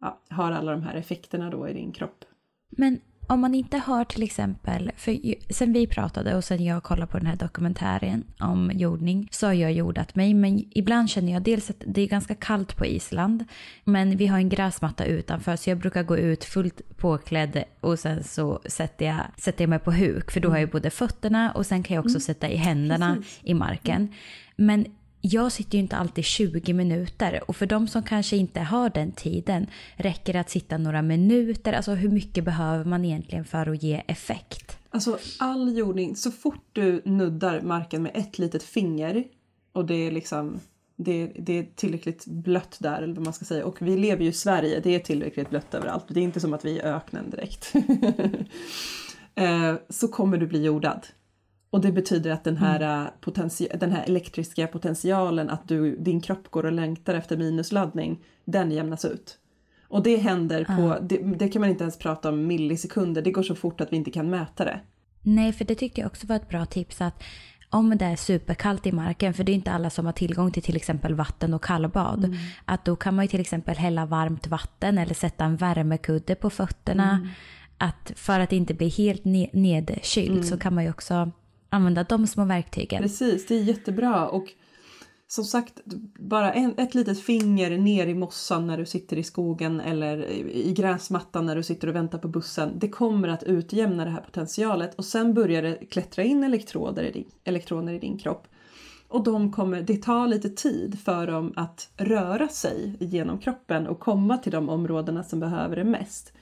[0.01, 2.25] ja, har alla de här effekterna då i din kropp.
[2.69, 2.99] Men
[3.29, 5.19] om man inte har till exempel, för
[5.53, 9.53] sen vi pratade och sen jag kollade på den här dokumentären om jordning så har
[9.53, 13.45] jag jordat mig men ibland känner jag dels att det är ganska kallt på Island
[13.83, 18.23] men vi har en gräsmatta utanför så jag brukar gå ut fullt påklädd och sen
[18.23, 21.65] så sätter jag, sätter jag mig på huk för då har jag både fötterna och
[21.65, 22.21] sen kan jag också mm.
[22.21, 23.39] sätta i händerna Precis.
[23.43, 24.13] i marken.
[24.55, 24.85] Men
[25.21, 29.11] jag sitter ju inte alltid 20 minuter och för de som kanske inte har den
[29.11, 31.73] tiden räcker det att sitta några minuter.
[31.73, 34.77] Alltså hur mycket behöver man egentligen för att ge effekt?
[34.89, 39.23] Alltså all jordning, så fort du nuddar marken med ett litet finger
[39.73, 40.59] och det är liksom
[40.95, 44.29] det, det är tillräckligt blött där eller vad man ska säga och vi lever ju
[44.29, 46.05] i Sverige, det är tillräckligt blött överallt.
[46.07, 47.73] Det är inte som att vi är i öknen direkt.
[49.35, 51.07] Eh, så kommer du bli jordad.
[51.69, 53.07] Och det betyder att den här, mm.
[53.59, 58.71] Äh, den här elektriska potentialen, att du, din kropp går och längtar efter minusladdning, den
[58.71, 59.37] jämnas ut.
[59.87, 60.99] Och det händer på, ah.
[60.99, 63.97] det, det, kan man inte ens prata om millisekunder, det går så fort att vi
[63.97, 64.79] inte kan mäta det.
[65.21, 67.23] Nej, för det tyckte jag också var ett bra tips att
[67.69, 70.63] om det är superkallt i marken, för det är inte alla som har tillgång till
[70.63, 72.37] till exempel vatten och kallbad, mm.
[72.65, 76.49] att då kan man ju till exempel hälla varmt vatten eller sätta en värmekudde på
[76.49, 77.09] fötterna.
[77.09, 77.27] Mm.
[77.77, 80.43] Att för att inte bli helt nedkyld mm.
[80.43, 81.31] så kan man ju också
[81.69, 83.01] använda de små verktygen.
[83.01, 84.27] Precis, det är jättebra.
[84.27, 84.53] Och
[85.27, 85.81] som sagt,
[86.19, 90.73] bara en, ett litet finger ner i mossan när du sitter i skogen eller i
[90.73, 92.71] gräsmattan när du sitter och väntar på bussen.
[92.75, 97.11] Det kommer att utjämna det här potentialet och sen börjar det klättra in elektroder i
[97.11, 98.47] din, elektroner i din kropp.
[99.07, 103.99] Och de kommer, det tar lite tid för dem att röra sig genom kroppen och
[103.99, 106.33] komma till de områdena som behöver det mest.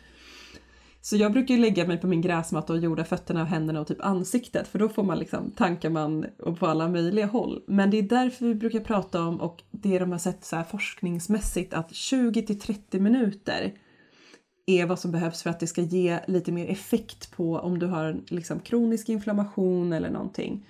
[1.01, 4.01] Så jag brukar lägga mig på min gräsmatta och jorda fötterna och händerna och typ
[4.01, 6.25] ansiktet för då får man liksom, tankar man
[6.59, 7.63] på alla möjliga håll.
[7.67, 10.63] Men det är därför vi brukar prata om och det de har sett så här
[10.63, 13.73] forskningsmässigt att 20 till 30 minuter
[14.65, 17.85] är vad som behövs för att det ska ge lite mer effekt på om du
[17.85, 20.65] har liksom kronisk inflammation eller någonting.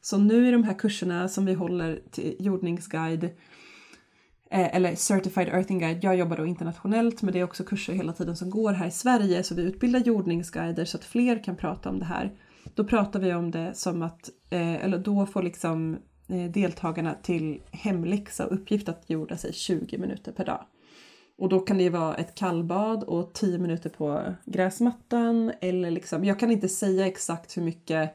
[0.00, 3.28] Så nu i de här kurserna som vi håller till jordningsguide
[4.52, 6.04] Eh, eller Certified Earthing Guide.
[6.04, 8.90] Jag jobbar då internationellt men det är också kurser hela tiden som går här i
[8.90, 12.32] Sverige så vi utbildar jordningsguider så att fler kan prata om det här.
[12.74, 15.98] Då pratar vi om det som att, eh, eller då får liksom
[16.28, 20.64] eh, deltagarna till hemläxa och uppgift att jorda sig 20 minuter per dag.
[21.38, 26.38] Och då kan det vara ett kallbad och 10 minuter på gräsmattan eller liksom, jag
[26.38, 28.14] kan inte säga exakt hur mycket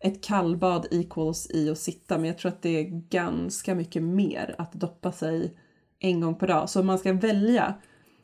[0.00, 4.54] ett kallbad equals i att sitta men jag tror att det är ganska mycket mer
[4.58, 5.54] att doppa sig
[5.98, 6.70] en gång per dag.
[6.70, 7.74] Så man ska välja,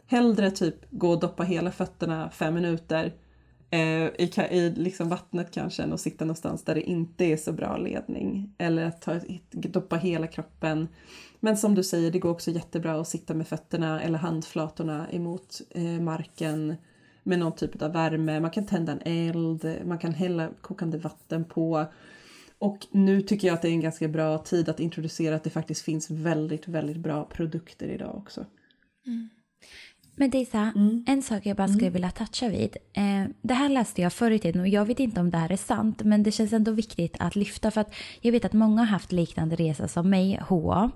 [0.06, 3.12] hellre typ gå och doppa hela fötterna fem minuter
[3.70, 7.52] eh, i, i liksom vattnet kanske än att sitta någonstans där det inte är så
[7.52, 8.54] bra ledning.
[8.58, 9.20] Eller att ta,
[9.50, 10.88] doppa hela kroppen.
[11.40, 15.60] Men som du säger, det går också jättebra att sitta med fötterna eller handflatorna emot
[15.70, 16.74] eh, marken
[17.22, 18.40] med någon typ av värme.
[18.40, 21.86] Man kan tända en eld, man kan hälla kokande vatten på.
[22.64, 25.50] Och nu tycker jag att det är en ganska bra tid att introducera att det
[25.50, 28.46] faktiskt finns väldigt, väldigt bra produkter idag också.
[29.06, 29.28] Mm.
[30.16, 31.04] Men Disa, mm.
[31.06, 31.92] en sak jag bara skulle mm.
[31.92, 32.76] vilja toucha vid.
[32.92, 35.52] Eh, det här läste jag förr i tiden och jag vet inte om det här
[35.52, 38.80] är sant men det känns ändå viktigt att lyfta för att jag vet att många
[38.80, 40.90] har haft liknande resa som mig, HA.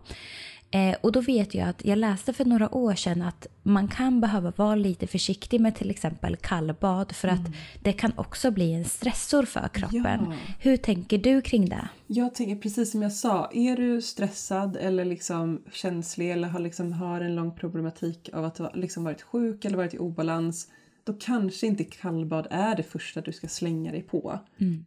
[0.71, 4.21] Eh, och då vet jag att jag läste för några år sedan att man kan
[4.21, 7.51] behöva vara lite försiktig med till exempel kallbad för att
[7.83, 10.27] det kan också bli en stressor för kroppen.
[10.31, 10.33] Ja.
[10.61, 11.89] Hur tänker du kring det?
[12.07, 16.93] Jag tänker precis som jag sa, är du stressad eller liksom känslig eller har, liksom,
[16.93, 20.69] har en lång problematik av att liksom varit sjuk eller varit i obalans
[21.09, 24.39] då kanske inte kallbad är det första du ska slänga dig på.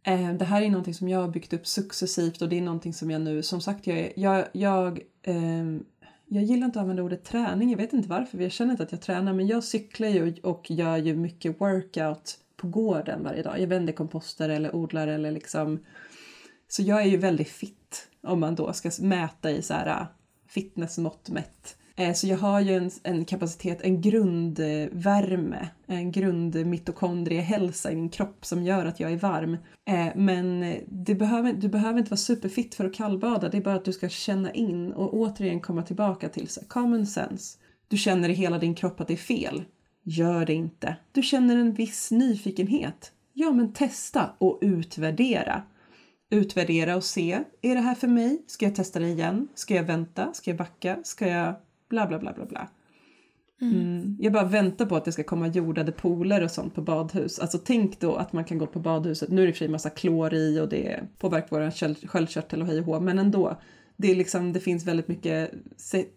[0.04, 2.92] Eh, det här är någonting som jag har byggt upp successivt och det är någonting
[2.92, 5.84] som jag nu, som sagt, jag, jag, jag, ehm,
[6.26, 8.82] jag gillar inte att använda ordet träning, jag vet inte varför, för jag känner inte
[8.82, 13.42] att jag tränar, men jag cyklar ju och gör ju mycket workout på gården varje
[13.42, 13.60] dag.
[13.60, 15.80] Jag vänder komposter eller odlar eller liksom
[16.68, 20.06] så jag är ju väldigt fit om man då ska mäta i så här
[20.48, 21.76] fitnessmått mätt.
[21.96, 28.44] Eh, så jag har ju en, en kapacitet, en grundvärme, en grundmitokondriehälsa i min kropp
[28.44, 29.56] som gör att jag är varm.
[29.88, 33.74] Eh, men det behöver, du behöver inte vara superfit för att kallbada, det är bara
[33.74, 37.58] att du ska känna in och återigen komma tillbaka till så common sense.
[37.88, 39.64] Du känner i hela din kropp att det är fel.
[40.04, 40.96] Gör det inte.
[41.12, 43.12] Du känner en viss nyfikenhet.
[43.32, 45.62] Ja, men testa och utvärdera
[46.32, 47.40] utvärdera och se.
[47.62, 48.42] Är det här för mig?
[48.46, 49.48] Ska jag testa det igen?
[49.54, 50.32] Ska jag vänta?
[50.32, 50.98] Ska jag backa?
[51.04, 51.54] Ska jag
[51.92, 52.68] bla bla bla bla bla?
[53.60, 54.16] Mm.
[54.20, 57.38] Jag bara väntar på att det ska komma jordade pooler och sånt på badhus.
[57.38, 59.30] Alltså tänk då att man kan gå på badhuset.
[59.30, 62.08] Nu är det i och för sig massa klor i och det påverkar vår sköld-
[62.08, 63.60] sköldkörtel och hej och hå, men ändå.
[63.96, 65.50] Det, är liksom, det finns väldigt mycket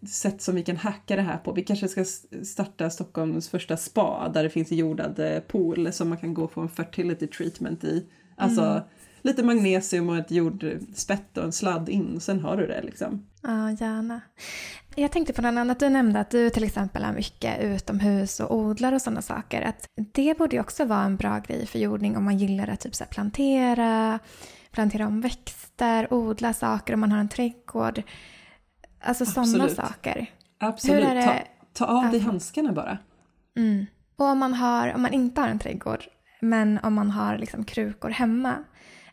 [0.07, 1.53] sätt, som vi kan hacka det här på.
[1.53, 2.05] Vi kanske ska
[2.43, 6.51] starta Stockholms första spa där det finns jordad eh, pool som man kan gå och
[6.51, 8.05] få en fertility treatment i.
[8.35, 8.81] Alltså
[9.21, 13.25] lite magnesium och ett jordspett och en sladd in, sen har du det liksom.
[13.47, 14.21] Ja, gärna.
[14.95, 15.79] Jag tänkte på något annat.
[15.79, 19.61] Du nämnde att du till exempel är mycket utomhus och odlar och sådana saker.
[19.61, 22.79] Att det borde ju också vara en bra grej för jordning om man gillar att
[22.79, 24.19] typ så plantera,
[24.71, 28.01] plantera om växter, odla saker om man har en trädgård.
[29.01, 30.31] Alltså sådana saker.
[30.59, 31.23] Absolut, Hur är det-
[31.73, 32.97] ta, ta av dig handskarna bara.
[33.57, 33.85] Mm.
[34.15, 36.03] Och om man, har, om man inte har en trädgård,
[36.41, 38.55] men om man har liksom krukor hemma,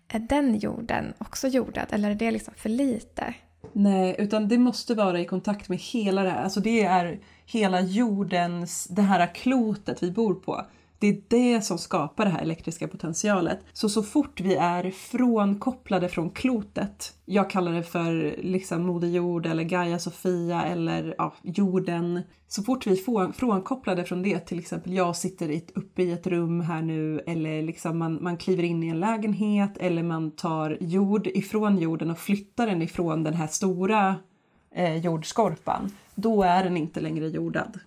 [0.09, 3.35] är den jorden också jordad eller är det liksom för lite?
[3.73, 6.45] Nej, utan det måste vara i kontakt med hela det här.
[6.45, 10.67] Alltså det är hela jordens, det här klotet vi bor på.
[11.03, 13.59] Det är det som skapar det här elektriska potentialet.
[13.73, 19.47] Så så fort vi är frånkopplade från klotet, jag kallar det för liksom Moder Jord
[19.47, 22.21] eller Gaia Sofia eller ja, jorden.
[22.49, 26.13] Så fort vi är frånkopplade från det, till exempel jag sitter i ett, uppe i
[26.13, 30.31] ett rum här nu eller liksom man, man kliver in i en lägenhet eller man
[30.31, 34.17] tar jord ifrån jorden och flyttar den ifrån den här stora
[34.75, 37.81] eh, jordskorpan, då är den inte längre jordad.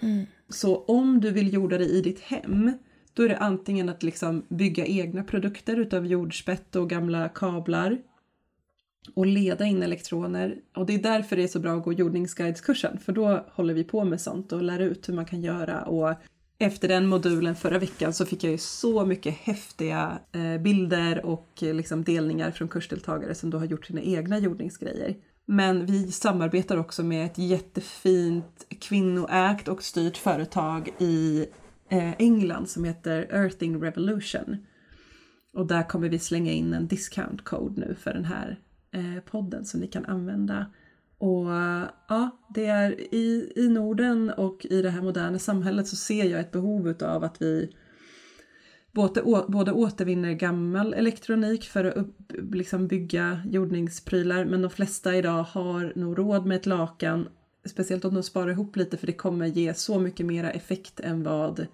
[0.00, 0.26] Mm.
[0.48, 2.72] Så om du vill jorda det i ditt hem,
[3.14, 7.98] då är det antingen att liksom bygga egna produkter utav jordspett och gamla kablar
[9.14, 10.56] och leda in elektroner.
[10.76, 13.84] Och det är därför det är så bra att gå jordningsguideskursen, för då håller vi
[13.84, 15.82] på med sånt och lär ut hur man kan göra.
[15.82, 16.14] Och
[16.58, 21.62] efter den modulen förra veckan så fick jag ju så mycket häftiga eh, bilder och
[21.62, 25.16] eh, liksom delningar från kursdeltagare som då har gjort sina egna jordningsgrejer.
[25.50, 31.46] Men vi samarbetar också med ett jättefint kvinnoägt och styrt företag i
[31.88, 34.66] eh, England som heter Earthing Revolution.
[35.52, 39.64] Och där kommer vi slänga in en discount code nu för den här eh, podden
[39.64, 40.66] som ni kan använda.
[41.18, 41.46] Och
[42.08, 46.40] ja, det är i, i Norden och i det här moderna samhället så ser jag
[46.40, 47.72] ett behov av att vi
[48.98, 55.42] både, både återvinner gammal elektronik för att upp, liksom bygga jordningsprylar men de flesta idag
[55.42, 57.28] har nog råd med ett lakan
[57.64, 61.22] speciellt om de sparar ihop lite för det kommer ge så mycket mera effekt än
[61.22, 61.66] vad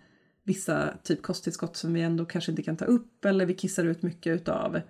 [0.45, 4.03] vissa typ kosttillskott som vi ändå kanske inte kan ta upp eller vi kissar ut
[4.03, 4.81] mycket utav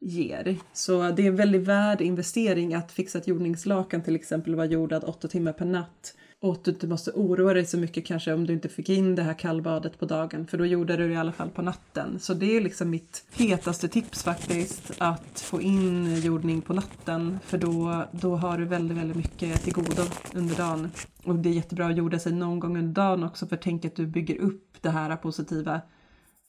[0.00, 0.56] ger.
[0.72, 4.66] Så det är en väldigt värd investering att fixa ett jordningslakan till exempel och vara
[4.66, 6.14] jordad åtta timmar per natt.
[6.40, 9.14] Och att du inte måste oroa dig så mycket kanske om du inte fick in
[9.14, 12.18] det här kallbadet på dagen för då gjorde du det i alla fall på natten.
[12.18, 17.58] Så det är liksom mitt hetaste tips faktiskt att få in jordning på natten för
[17.58, 20.02] då, då har du väldigt, väldigt mycket till godo
[20.34, 20.90] under dagen.
[21.24, 23.96] Och det är jättebra att jorda sig någon gång under dagen också för tänk att
[23.96, 25.80] du bygger upp det här positiva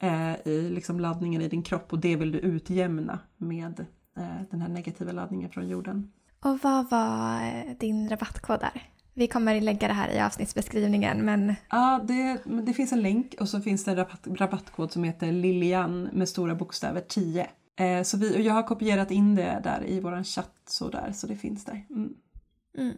[0.01, 3.85] eh, i liksom laddningen i din kropp och det vill du utjämna med
[4.17, 6.11] eh, den här negativa laddningen från jorden.
[6.39, 8.96] Och vad var eh, din rabattkod där?
[9.17, 13.49] Vi kommer lägga det här i avsnittsbeskrivningen men Ja, det, det finns en länk och
[13.49, 17.47] så finns det en rabatt, rabattkod som heter Lilian med stora bokstäver 10.
[17.79, 21.11] Eh, så vi, och jag har kopierat in det där i våran chatt så där
[21.11, 21.85] så det finns där.
[21.89, 22.97] Mm.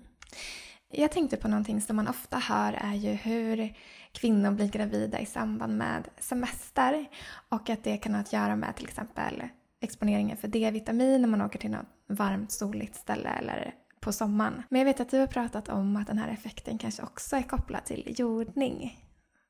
[0.92, 3.76] jag tänkte på någonting som man ofta hör är ju hur
[4.12, 7.06] kvinnor blir gravida i samband med semester
[7.50, 9.44] och att det kan ha att göra med till exempel
[9.82, 14.64] exponeringen för D-vitamin när man åker till något varmt soligt ställe eller på sommaren.
[14.70, 17.42] Men jag vet att du har pratat om att den här effekten kanske också är
[17.42, 19.00] kopplad till jordning.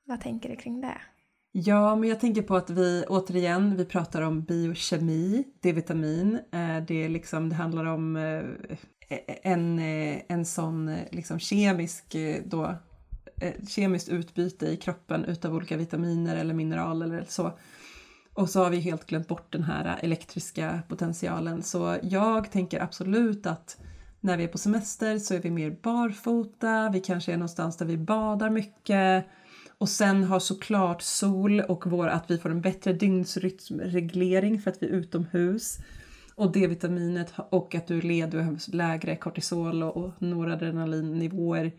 [0.05, 0.97] Vad tänker du kring det?
[1.51, 6.39] Ja, men jag tänker på att vi återigen, vi pratar om biokemi, D-vitamin.
[6.51, 8.43] Eh, det, är liksom, det handlar om eh,
[9.43, 12.75] en, eh, en sån liksom kemisk då,
[13.67, 17.51] kemiskt utbyte i kroppen utav olika vitaminer eller mineraler eller så.
[18.33, 21.63] Och så har vi helt glömt bort den här elektriska potentialen.
[21.63, 23.77] Så jag tänker absolut att
[24.21, 27.85] när vi är på semester så är vi mer barfota, vi kanske är någonstans där
[27.85, 29.25] vi badar mycket
[29.79, 34.83] och sen har såklart sol och vår, att vi får en bättre dygnsrytmreglering för att
[34.83, 35.77] vi är utomhus.
[36.35, 41.71] Och D-vitaminet och att du är ledig och har lägre kortisol och, och noradrenalinnivåer.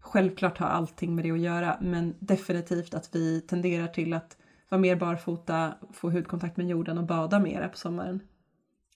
[0.00, 4.36] Självklart har allting med det att göra men definitivt att vi tenderar till att
[4.68, 8.20] vara mer barfota, få hudkontakt med jorden och bada mer på sommaren.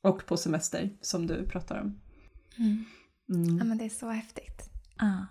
[0.02, 1.98] Och på semester som du pratar om.
[2.58, 2.84] Mm.
[3.28, 3.58] Mm.
[3.58, 4.70] Ja men det är så häftigt.
[4.96, 5.26] Ah.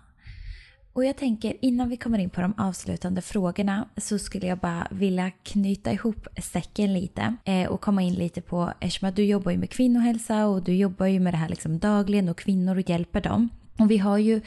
[0.92, 4.88] Och jag tänker innan vi kommer in på de avslutande frågorna så skulle jag bara
[4.90, 9.52] vilja knyta ihop säcken lite eh, och komma in lite på, eftersom att du jobbar
[9.52, 13.20] ju med kvinnohälsa och du jobbar ju med det här liksom dagligen och kvinnor hjälper
[13.20, 13.48] dem.
[13.78, 14.40] Och vi har ju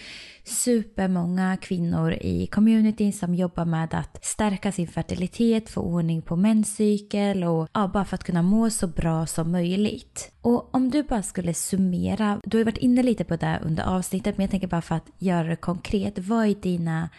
[0.43, 7.43] supermånga kvinnor i communityn som jobbar med att stärka sin fertilitet, få ordning på menscykel
[7.43, 10.32] och ja, bara för att kunna må så bra som möjligt.
[10.41, 13.84] Och om du bara skulle summera, du har ju varit inne lite på det under
[13.84, 16.19] avsnittet men jag tänker bara för att göra det konkret.
[16.19, 17.09] Vad är dina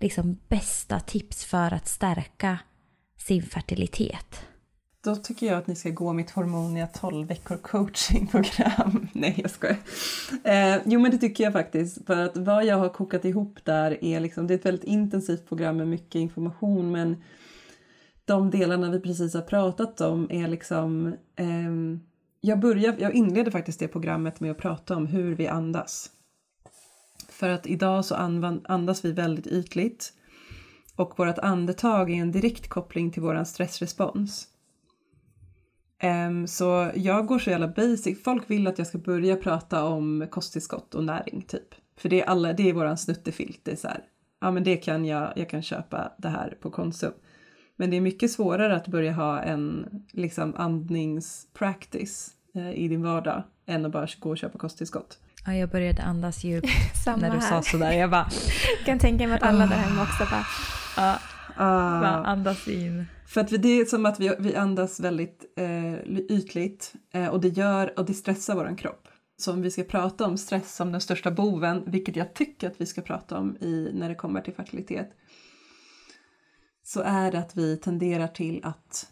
[0.00, 2.58] liksom, bästa tips för att stärka
[3.18, 4.51] sin fertilitet?
[5.04, 9.08] Då tycker jag att ni ska gå mitt Hormonia 12 veckor coachingprogram.
[9.12, 9.76] Nej, jag skojar.
[10.44, 12.06] Eh, jo, men det tycker jag faktiskt.
[12.06, 15.48] För att vad jag har kokat ihop där är liksom, det är ett väldigt intensivt
[15.48, 17.22] program med mycket information, men
[18.24, 21.06] de delarna vi precis har pratat om är liksom...
[21.36, 21.72] Eh,
[22.40, 26.10] jag, börjar, jag inleder faktiskt det programmet med att prata om hur vi andas.
[27.28, 28.14] För att idag så
[28.64, 30.12] andas vi väldigt ytligt
[30.96, 34.48] och vårt andetag är en direkt koppling till vår stressrespons.
[36.02, 38.22] Um, så jag går så jävla basic.
[38.24, 41.74] Folk vill att jag ska börja prata om kosttillskott och näring typ.
[41.96, 43.60] För det är, alla, det är våran snuttefilt.
[43.62, 44.00] Det är så här,
[44.40, 47.12] ja men det kan jag, jag kan köpa det här på Konsum.
[47.76, 53.42] Men det är mycket svårare att börja ha en liksom andningspractice eh, i din vardag
[53.66, 55.18] än att bara gå och köpa kosttillskott.
[55.46, 56.68] Ja, jag började andas djupt
[57.06, 57.40] när du här.
[57.40, 57.92] sa sådär.
[57.92, 58.28] Jag bara...
[58.84, 60.46] Kan tänka mig att alla där hemma också bara...
[60.96, 61.18] Ja,
[61.56, 62.00] ah.
[62.00, 63.06] bara andas in.
[63.32, 67.48] För att det är som att vi, vi andas väldigt eh, ytligt eh, och det
[67.48, 69.08] gör och det stressar vår kropp.
[69.36, 72.80] Så om vi ska prata om stress som den största boven, vilket jag tycker att
[72.80, 75.10] vi ska prata om i, när det kommer till fertilitet,
[76.82, 79.06] så är det att vi tenderar till att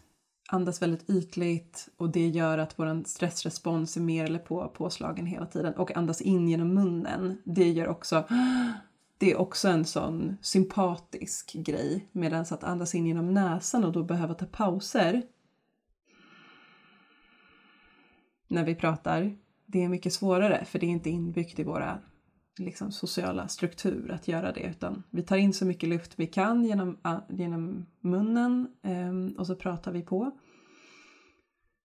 [0.47, 5.45] andas väldigt ytligt och det gör att vår stressrespons är mer eller på påslagen hela
[5.45, 7.37] tiden och andas in genom munnen.
[7.45, 8.27] Det gör också
[9.21, 12.07] det är också en sån sympatisk grej.
[12.11, 15.23] Medan att andas in genom näsan och då behöva ta pauser
[18.47, 21.99] när vi pratar, det är mycket svårare för det är inte inbyggt i våra
[22.57, 26.65] liksom, sociala struktur att göra det utan vi tar in så mycket luft vi kan
[26.65, 26.97] genom,
[27.29, 30.31] genom munnen ehm, och så pratar vi på.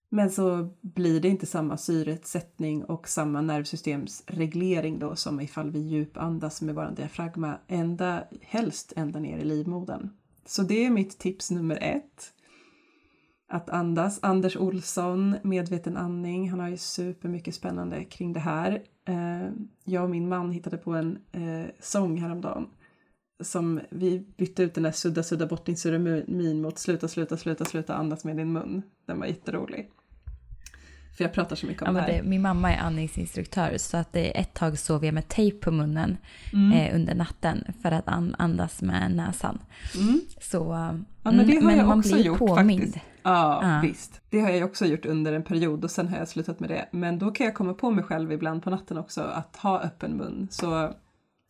[0.09, 6.63] Men så blir det inte samma syresättning och samma nervsystemsreglering då som ifall vi djupandas
[6.63, 10.11] med våran diafragma ända, helst ända ner i livmodern.
[10.47, 12.33] Så det är mitt tips nummer ett.
[13.49, 14.19] Att andas.
[14.23, 18.83] Anders Olsson, Medveten andning, han har ju supermycket spännande kring det här.
[19.05, 19.51] Eh,
[19.85, 22.67] jag och min man hittade på en eh, sång häromdagen
[23.41, 27.65] som vi bytte ut den där sudda sudda bort din ceremonin mot sluta sluta sluta
[27.65, 28.83] sluta andas med din mun.
[29.07, 29.91] Den var jätterolig.
[31.17, 32.23] För jag pratar så mycket om ja, det här.
[32.23, 35.71] Det, min mamma är andningsinstruktör så att det, ett tag sov jag med tejp på
[35.71, 36.17] munnen
[36.53, 36.73] mm.
[36.73, 39.59] eh, under natten för att an, andas med näsan.
[39.95, 40.21] Mm.
[40.41, 40.59] Så,
[41.23, 42.83] ja, men det har men jag man också blir gjort påmind.
[42.83, 43.07] faktiskt.
[43.23, 44.21] Ja, ja, visst.
[44.31, 46.89] Det har jag också gjort under en period och sen har jag slutat med det.
[46.91, 50.17] Men då kan jag komma på mig själv ibland på natten också att ha öppen
[50.17, 50.49] mun.
[50.51, 50.95] Så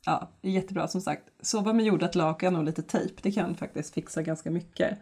[0.07, 1.23] ja, det är jättebra som sagt.
[1.41, 4.99] Sova med jordat lakan och lite tejp, det kan faktiskt fixa ganska mycket.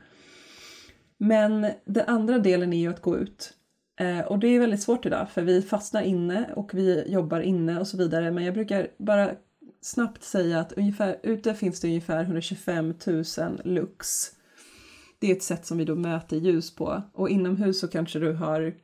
[1.19, 3.55] Men den andra delen är ju att gå ut.
[4.01, 7.81] Eh, och det är väldigt svårt idag för vi fastnar inne och vi jobbar inne
[7.81, 8.31] och så vidare.
[8.31, 9.31] Men jag brukar bara
[9.81, 13.25] snabbt säga att ungefär, ute finns det ungefär 125 000
[13.65, 14.31] lux.
[15.19, 17.03] Det är ett sätt som vi då mäter ljus på.
[17.13, 18.75] Och inomhus så kanske du har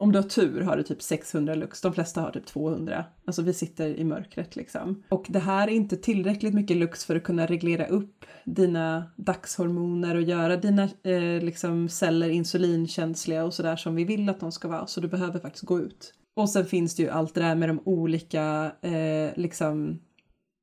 [0.00, 3.04] om du har tur har du typ 600 lux, de flesta har typ 200.
[3.24, 5.02] Alltså vi sitter i mörkret liksom.
[5.08, 10.14] Och det här är inte tillräckligt mycket lux för att kunna reglera upp dina dagshormoner
[10.14, 14.68] och göra dina eh, liksom celler insulinkänsliga och sådär som vi vill att de ska
[14.68, 14.86] vara.
[14.86, 16.14] Så du behöver faktiskt gå ut.
[16.36, 19.98] Och sen finns det ju allt det där med de olika eh, liksom,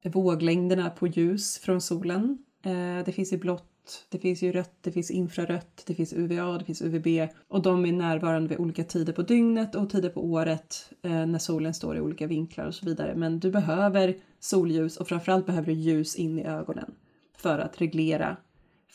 [0.06, 2.38] våglängderna på ljus från solen.
[2.66, 3.70] Eh, det finns i blått,
[4.10, 7.86] det finns ju rött, det finns infrarött, det finns UVA, det finns UVB och de
[7.86, 11.98] är närvarande vid olika tider på dygnet och tider på året eh, när solen står
[11.98, 13.16] i olika vinklar och så vidare.
[13.16, 16.94] Men du behöver solljus och framförallt behöver du ljus in i ögonen
[17.38, 18.38] för att reglera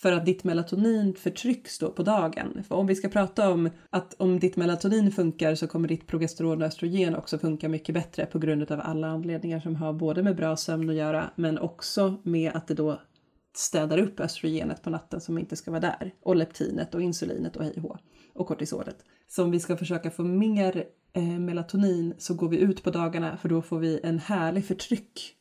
[0.00, 2.64] för att ditt melatonin förtrycks då på dagen.
[2.68, 6.62] För om vi ska prata om att om ditt melatonin funkar så kommer ditt progesteron
[6.62, 10.36] och östrogen också funka mycket bättre på grund av alla anledningar som har både med
[10.36, 13.00] bra sömn att göra men också med att det då
[13.56, 17.64] städar upp östrogenet på natten som inte ska vara där och leptinet och insulinet och
[17.64, 17.82] hej
[18.32, 19.04] och kortisolet.
[19.28, 23.36] Så om vi ska försöka få mer eh, melatonin så går vi ut på dagarna
[23.36, 25.36] för då får vi en härlig förtryck.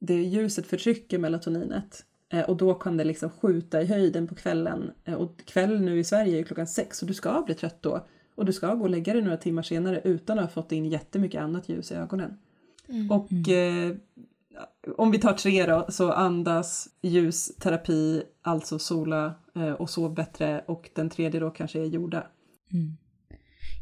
[0.00, 4.90] Det ljuset förtrycker melatoninet Eh, och då kan det liksom skjuta i höjden på kvällen.
[5.04, 8.06] Eh, och kväll nu i Sverige är klockan sex och du ska bli trött då.
[8.34, 10.86] Och du ska gå och lägga dig några timmar senare utan att ha fått in
[10.86, 12.38] jättemycket annat ljus i ögonen.
[12.88, 13.10] Mm.
[13.10, 13.90] Och mm.
[13.90, 13.96] eh,
[14.96, 20.90] om vi tar tre då, så andas, ljusterapi, alltså sola eh, och sov bättre och
[20.94, 22.26] den tredje då kanske är jorda.
[22.72, 22.96] Mm.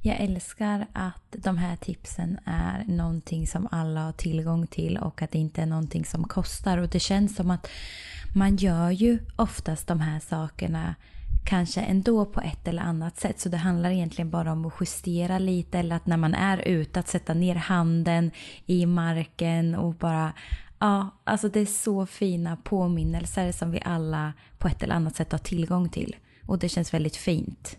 [0.03, 5.31] Jag älskar att de här tipsen är någonting som alla har tillgång till och att
[5.31, 6.79] det inte är någonting som kostar.
[6.79, 7.69] Och det känns som att
[8.35, 10.95] man gör ju oftast de här sakerna
[11.47, 13.41] kanske ändå på ett eller annat sätt.
[13.41, 17.01] Så det handlar egentligen bara om att justera lite eller att när man är ute
[17.01, 18.31] att sätta ner handen
[18.67, 20.33] i marken och bara
[20.79, 25.33] Ja, alltså det är så fina påminnelser som vi alla på ett eller annat sätt
[25.33, 26.17] har tillgång till.
[26.47, 27.79] Och det känns väldigt fint.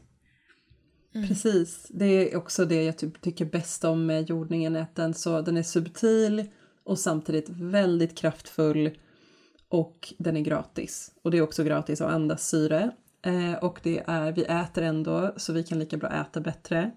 [1.15, 1.27] Mm.
[1.27, 5.41] Precis, det är också det jag typ tycker bäst om med jordningen, att den, så,
[5.41, 6.45] den är subtil
[6.83, 8.97] och samtidigt väldigt kraftfull
[9.69, 11.11] och den är gratis.
[11.23, 12.91] Och det är också gratis att andas syre.
[13.25, 16.91] Eh, och det är, vi äter ändå så vi kan lika bra äta bättre.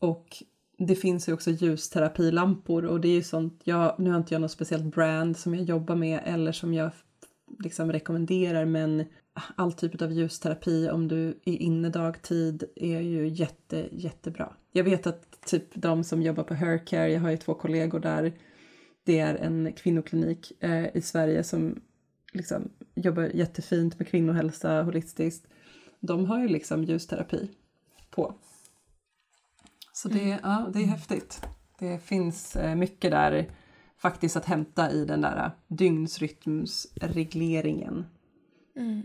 [0.00, 0.42] Och
[0.86, 4.40] det finns ju också ljusterapilampor och det är ju sånt, jag, nu har inte jag
[4.40, 6.90] något speciellt brand som jag jobbar med eller som jag
[7.58, 9.04] liksom rekommenderar men
[9.56, 14.52] all typ av ljusterapi om du är inne dagtid är ju jätte, jättebra.
[14.72, 18.32] Jag vet att typ de som jobbar på Hercare, jag har ju två kollegor där,
[19.04, 21.80] det är en kvinnoklinik eh, i Sverige som
[22.32, 25.46] liksom jobbar jättefint med kvinnohälsa holistiskt.
[26.00, 27.50] De har ju liksom ljusterapi
[28.10, 28.34] på.
[30.02, 30.38] Så det, mm.
[30.42, 31.42] ja, det är häftigt.
[31.78, 33.50] Det finns eh, mycket där
[33.98, 38.06] faktiskt att hämta i den där dygnsrytmsregleringen.
[38.76, 39.02] Mm.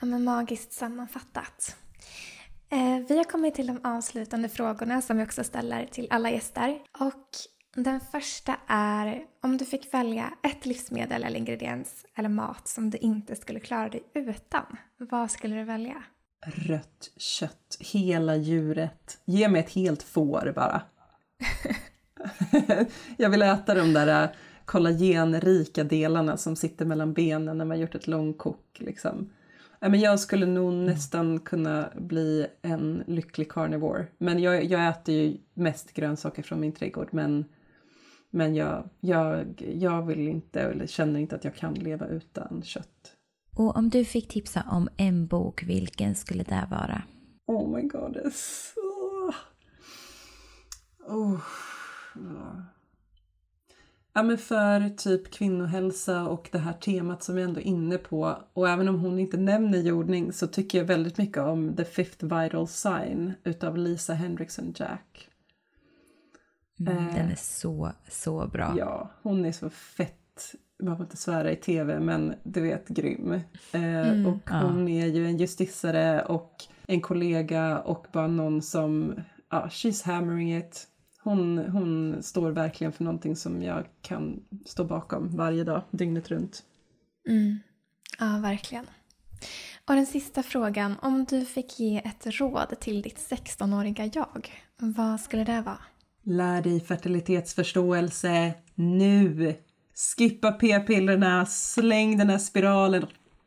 [0.00, 1.76] Ja, men magiskt sammanfattat.
[2.70, 6.82] Eh, vi har kommit till de avslutande frågorna som vi också ställer till alla gäster.
[7.00, 7.28] Och
[7.74, 12.98] den första är om du fick välja ett livsmedel eller ingrediens eller mat som du
[12.98, 14.76] inte skulle klara dig utan.
[14.96, 16.02] Vad skulle du välja?
[16.46, 19.18] Rött kött, hela djuret.
[19.24, 20.82] Ge mig ett helt får bara.
[23.16, 24.30] jag vill äta de där äh,
[24.64, 28.76] kollagenrika delarna som sitter mellan benen när man gjort ett långkok.
[28.78, 29.30] Liksom.
[29.80, 30.84] Men jag skulle nog mm.
[30.84, 34.06] nästan kunna bli en lycklig carnivore.
[34.18, 37.44] Men jag, jag äter ju mest grönsaker från min trädgård men,
[38.30, 43.17] men jag, jag, jag vill inte eller känner inte att jag kan leva utan kött.
[43.58, 47.02] Och om du fick tipsa om en bok, vilken skulle det vara?
[47.46, 49.32] Oh my god, det är så...
[51.06, 51.40] Oh.
[54.12, 58.38] Ja men för typ kvinnohälsa och det här temat som vi ändå är inne på
[58.52, 62.24] och även om hon inte nämner jordning så tycker jag väldigt mycket om The Fifth
[62.24, 65.28] Vital Sign utav Lisa Hendrickson Jack.
[66.80, 68.74] Mm, eh, den är så, så bra.
[68.78, 73.32] Ja, hon är så fett, man får inte svära i tv men du vet grym.
[73.72, 76.52] Eh, mm, och hon är ju en justissare och
[76.86, 79.14] en kollega och bara någon som,
[79.50, 80.88] ja, she's hammering it
[81.28, 86.62] hon, hon står verkligen för någonting som jag kan stå bakom varje dag, dygnet runt.
[87.28, 87.58] Mm.
[88.18, 88.86] Ja, verkligen.
[89.84, 95.20] Och den sista frågan, om du fick ge ett råd till ditt 16-åriga jag, vad
[95.20, 95.78] skulle det vara?
[96.22, 99.54] Lär dig fertilitetsförståelse nu!
[99.98, 103.06] Skippa p-pillerna, släng den här spiralen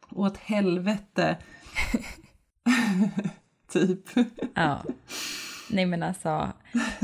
[0.10, 1.38] åt helvete.
[3.72, 4.10] typ.
[4.56, 4.84] Ja.
[5.70, 6.52] Nej men alltså,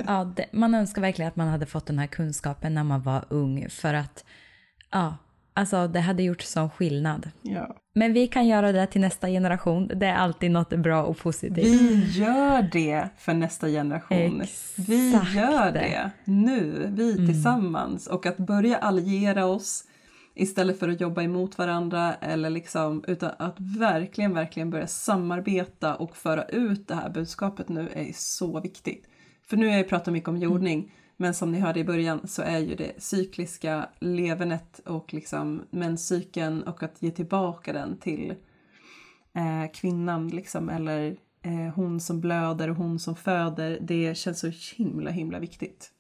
[0.08, 3.26] ja, det, man önskar verkligen att man hade fått den här kunskapen när man var
[3.30, 4.26] ung för att,
[4.92, 5.18] ja,
[5.58, 7.30] alltså det hade gjort sån skillnad.
[7.42, 7.76] Ja.
[7.96, 9.92] Men vi kan göra det till nästa generation.
[9.96, 11.66] Det är alltid något bra och positivt.
[11.66, 14.42] Vi gör det för nästa generation.
[14.42, 14.90] Exakt.
[14.90, 17.28] Vi gör det nu, vi mm.
[17.28, 18.08] tillsammans.
[18.08, 19.84] Och att börja alliera oss
[20.36, 26.18] istället för att jobba emot varandra eller liksom, utan att verkligen, verkligen börja samarbeta och
[26.18, 29.08] föra ut det här budskapet nu är så viktigt.
[29.50, 30.92] För nu har jag pratat mycket om jordning, mm.
[31.18, 36.64] Men som ni hörde i början så är ju det cykliska levernet och liksom menscykeln
[36.64, 38.36] och att ge tillbaka den till
[39.34, 43.80] eh, kvinnan liksom eller eh, hon som blöder och hon som föder.
[43.82, 45.92] Det känns så himla himla viktigt.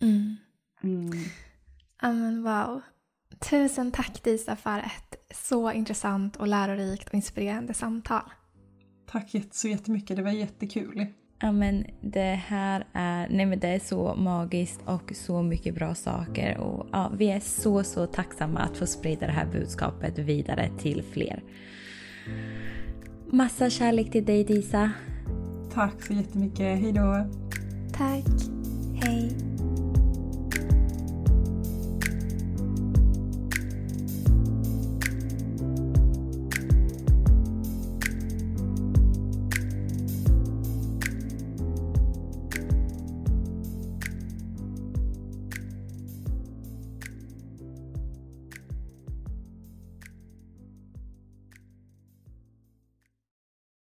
[0.00, 0.36] Mm.
[0.82, 1.10] Mm.
[1.96, 2.80] Amen, wow.
[3.50, 8.22] Tusen tack Disa för ett så intressant och lärorikt och inspirerande samtal.
[9.06, 11.06] Tack så jättemycket, det var jättekul.
[11.40, 15.94] Ja men det här är, nej men det är så magiskt och så mycket bra
[15.94, 20.70] saker och ja, vi är så så tacksamma att få sprida det här budskapet vidare
[20.78, 21.42] till fler.
[23.26, 24.90] Massa kärlek till dig Disa.
[25.74, 27.26] Tack så jättemycket, hejdå.
[27.92, 28.24] Tack,
[29.02, 29.55] hej.